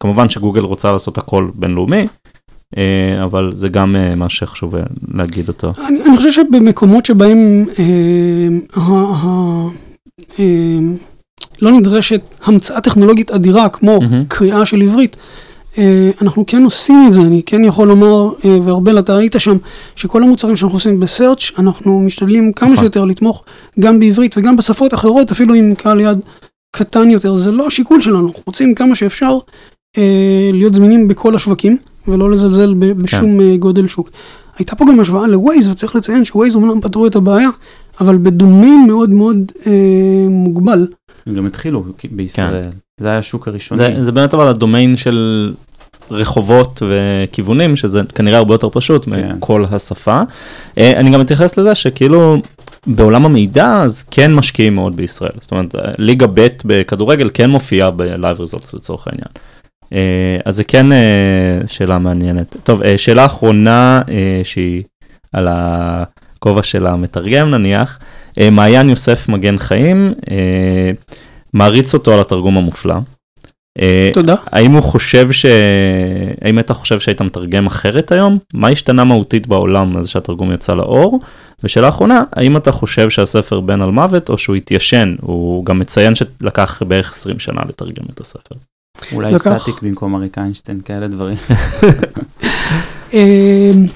[0.00, 2.06] כמובן שגוגל רוצה לעשות הכל בינלאומי.
[2.76, 4.82] אה, אבל זה גם אה, מה שחשוב אה,
[5.14, 5.72] להגיד אותו.
[5.88, 7.84] אני, אני חושב שבמקומות שבהם אה,
[8.76, 9.66] אה,
[10.38, 10.78] אה,
[11.62, 14.24] לא נדרשת המצאה טכנולוגית אדירה כמו mm-hmm.
[14.28, 15.16] קריאה של עברית,
[15.78, 19.56] אה, אנחנו כן עושים את זה, אני כן יכול לומר, אה, וארבל אתה היית שם,
[19.96, 22.84] שכל המוצרים שאנחנו עושים בסרצ' אנחנו משתדלים כמה נכון.
[22.84, 23.44] שיותר לתמוך
[23.80, 26.18] גם בעברית וגם בשפות אחרות, אפילו עם קהל יד
[26.76, 29.38] קטן יותר, זה לא השיקול שלנו, אנחנו רוצים כמה שאפשר
[30.52, 31.76] להיות זמינים בכל השווקים.
[32.08, 33.56] ולא לזלזל בשום כן.
[33.56, 34.10] גודל שוק.
[34.58, 37.48] הייתה פה גם השוואה לווייז, וצריך לציין שווייז אומנם פתרו את הבעיה,
[38.00, 39.72] אבל בדומיין מאוד מאוד אה,
[40.28, 40.86] מוגבל.
[41.26, 42.70] הם גם התחילו בישראל, כן.
[43.00, 43.82] זה היה השוק הראשוני.
[43.94, 45.52] זה, זה באמת אבל הדומיין של
[46.10, 49.32] רחובות וכיוונים, שזה כנראה הרבה יותר פשוט כן.
[49.36, 50.22] מכל השפה.
[50.78, 52.36] אה, אני גם מתייחס לזה שכאילו
[52.86, 55.32] בעולם המידע אז כן משקיעים מאוד בישראל.
[55.40, 59.28] זאת אומרת, ליגה ב' בכדורגל כן מופיעה ב-Live Results לצורך העניין.
[59.92, 62.56] אה, אז זה כן אה, שאלה מעניינת.
[62.64, 64.02] טוב, אה, שאלה אחרונה
[64.42, 64.82] שהיא
[65.32, 67.98] על הכובע של המתרגם נניח,
[68.52, 70.14] מעיין יוסף מגן חיים,
[71.52, 72.94] מעריץ אותו על התרגום המופלא.
[74.14, 74.34] תודה.
[74.46, 75.46] האם הוא חושב ש...
[76.42, 78.38] האם אתה חושב שהיית מתרגם אחרת היום?
[78.54, 81.20] מה השתנה מהותית בעולם הזה שהתרגום יצא לאור?
[81.64, 85.14] ושאלה אחרונה, האם אתה חושב שהספר בן על מוות או שהוא התיישן?
[85.20, 88.54] הוא גם מציין שלקח בערך 20 שנה לתרגם את הספר.
[89.12, 89.58] אולי לקח...
[89.58, 91.36] סטטיק במקום אריק איינשטיין, כאלה דברים.
[93.12, 93.86] אמ,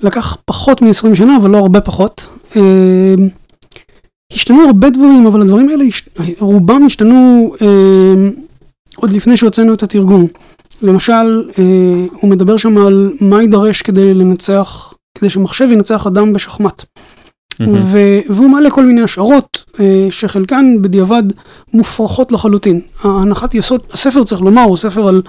[0.00, 2.26] לקח פחות מ-20 שנה, אבל לא הרבה פחות.
[2.56, 2.62] אמ,
[4.32, 5.84] השתנו הרבה דברים, אבל הדברים האלה,
[6.38, 8.30] רובם השתנו אמ,
[8.96, 10.26] עוד לפני שהוצאנו את התרגום.
[10.82, 16.84] למשל, אה, הוא מדבר שם על מה יידרש כדי לנצח, כדי שמחשב ינצח אדם בשחמט.
[18.28, 21.22] והוא מעלה כל מיני השערות אה, שחלקן בדיעבד
[21.74, 22.80] מופרכות לחלוטין.
[23.02, 25.22] ההנחת יסוד, הספר צריך לומר, הוא ספר על,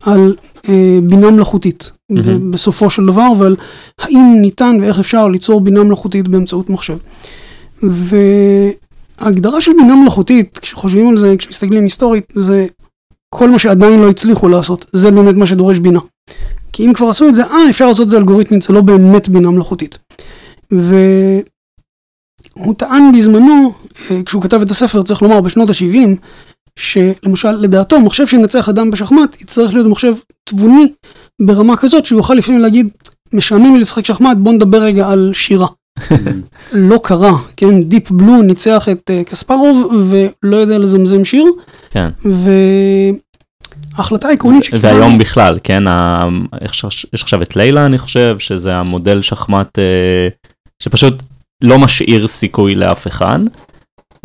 [0.00, 0.34] על
[0.68, 2.50] אה, בינה מלאכותית ב-.
[2.50, 3.56] בסופו של דבר, ועל
[3.98, 6.96] האם ניתן ואיך אפשר ליצור בינה מלאכותית באמצעות מחשב.
[7.82, 12.66] וההגדרה של בינה מלאכותית, כשחושבים על זה, כשמסתכלים היסטורית, זה
[13.34, 16.00] כל מה שעדיין לא הצליחו לעשות, זה באמת מה שדורש בינה.
[16.72, 19.28] כי אם כבר עשו את זה, אה, אפשר לעשות את זה אלגוריתמית, זה לא באמת
[19.28, 19.98] בינה מלאכותית.
[22.56, 23.72] והוא טען בזמנו,
[24.10, 26.08] אה, כשהוא כתב את הספר, צריך לומר, בשנות ה-70,
[26.78, 30.86] שלמשל, לדעתו, מחשב שינצח אדם בשחמט, יצטרך להיות מחשב תבוני
[31.42, 32.88] ברמה כזאת שהוא יוכל לפעמים להגיד,
[33.32, 35.66] משעמם לי לשחק שחמט, בוא נדבר רגע על שירה.
[36.72, 41.44] לא קרה, כן, דיפ בלו ניצח את uh, קספרוב ולא יודע לזמזם שיר,
[41.90, 42.08] כן.
[43.94, 46.28] וההחלטה העקרונית שקיבלנו, והיום בכלל, כן, ה-
[47.12, 50.28] יש עכשיו את לילה, אני חושב, שזה המודל שחמט אה,
[50.82, 51.14] שפשוט
[51.62, 53.38] לא משאיר סיכוי לאף אחד.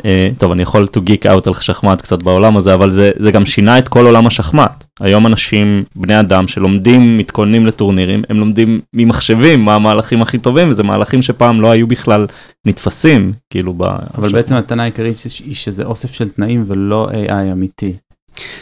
[0.05, 3.31] אה, טוב, אני יכול to geek out על שחמט קצת בעולם הזה, אבל זה, זה
[3.31, 4.83] גם שינה את כל עולם השחמט.
[4.99, 10.83] היום אנשים, בני אדם, שלומדים, מתכוננים לטורנירים, הם לומדים ממחשבים מה המהלכים הכי טובים, וזה
[10.83, 12.25] מהלכים שפעם לא היו בכלל
[12.65, 13.83] נתפסים, כאילו ב...
[14.17, 17.93] אבל בעצם הטענה העיקרית היא שזה אוסף של תנאים ולא AI אמיתי.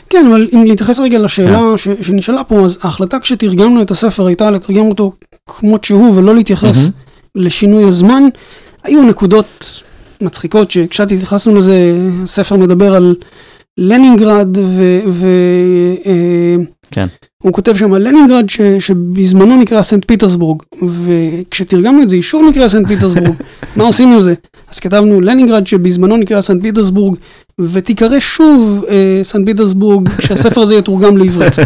[0.10, 4.52] כן, אבל אם להתייחס רגע לשאלה ש, שנשאלה פה, אז ההחלטה כשתרגמנו את הספר הייתה
[4.52, 5.14] לתרגם אותו
[5.50, 6.92] כמות שהוא ולא להתייחס מהמם.
[7.36, 8.24] לשינוי הזמן.
[8.86, 9.82] היו נקודות
[10.22, 13.16] מצחיקות שקצת התייחסנו לזה, הספר מדבר על
[13.78, 15.00] לנינגרד ו...
[15.08, 15.28] ו
[16.06, 16.56] אה,
[16.92, 17.08] כן.
[17.44, 22.50] הוא כותב שם על לנינגרד ש, שבזמנו נקרא סנט פיטרסבורג, וכשתרגמנו את זה היא שוב
[22.50, 23.36] נקרא סנט פיטרסבורג,
[23.76, 24.34] מה עושים עם זה?
[24.72, 27.16] אז כתבנו לנינגרד שבזמנו נקרא סנט פיטרסבורג,
[27.60, 31.54] ותיקרא שוב אה, סנט פיטרסבורג כשהספר הזה יתורגם לעברית.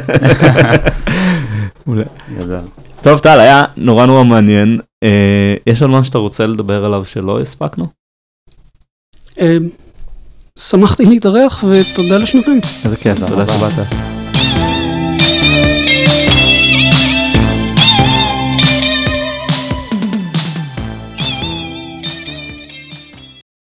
[3.02, 4.80] טוב, טל, היה נורא נורא מעניין.
[5.04, 7.88] אה, יש עוד משהו שאתה רוצה לדבר עליו שלא הספקנו?
[9.40, 9.58] אה,
[10.60, 12.60] שמחתי להתארח ותודה לשניכם.
[12.86, 13.48] איזה כיף, תודה.
[13.48, 14.19] שבאת.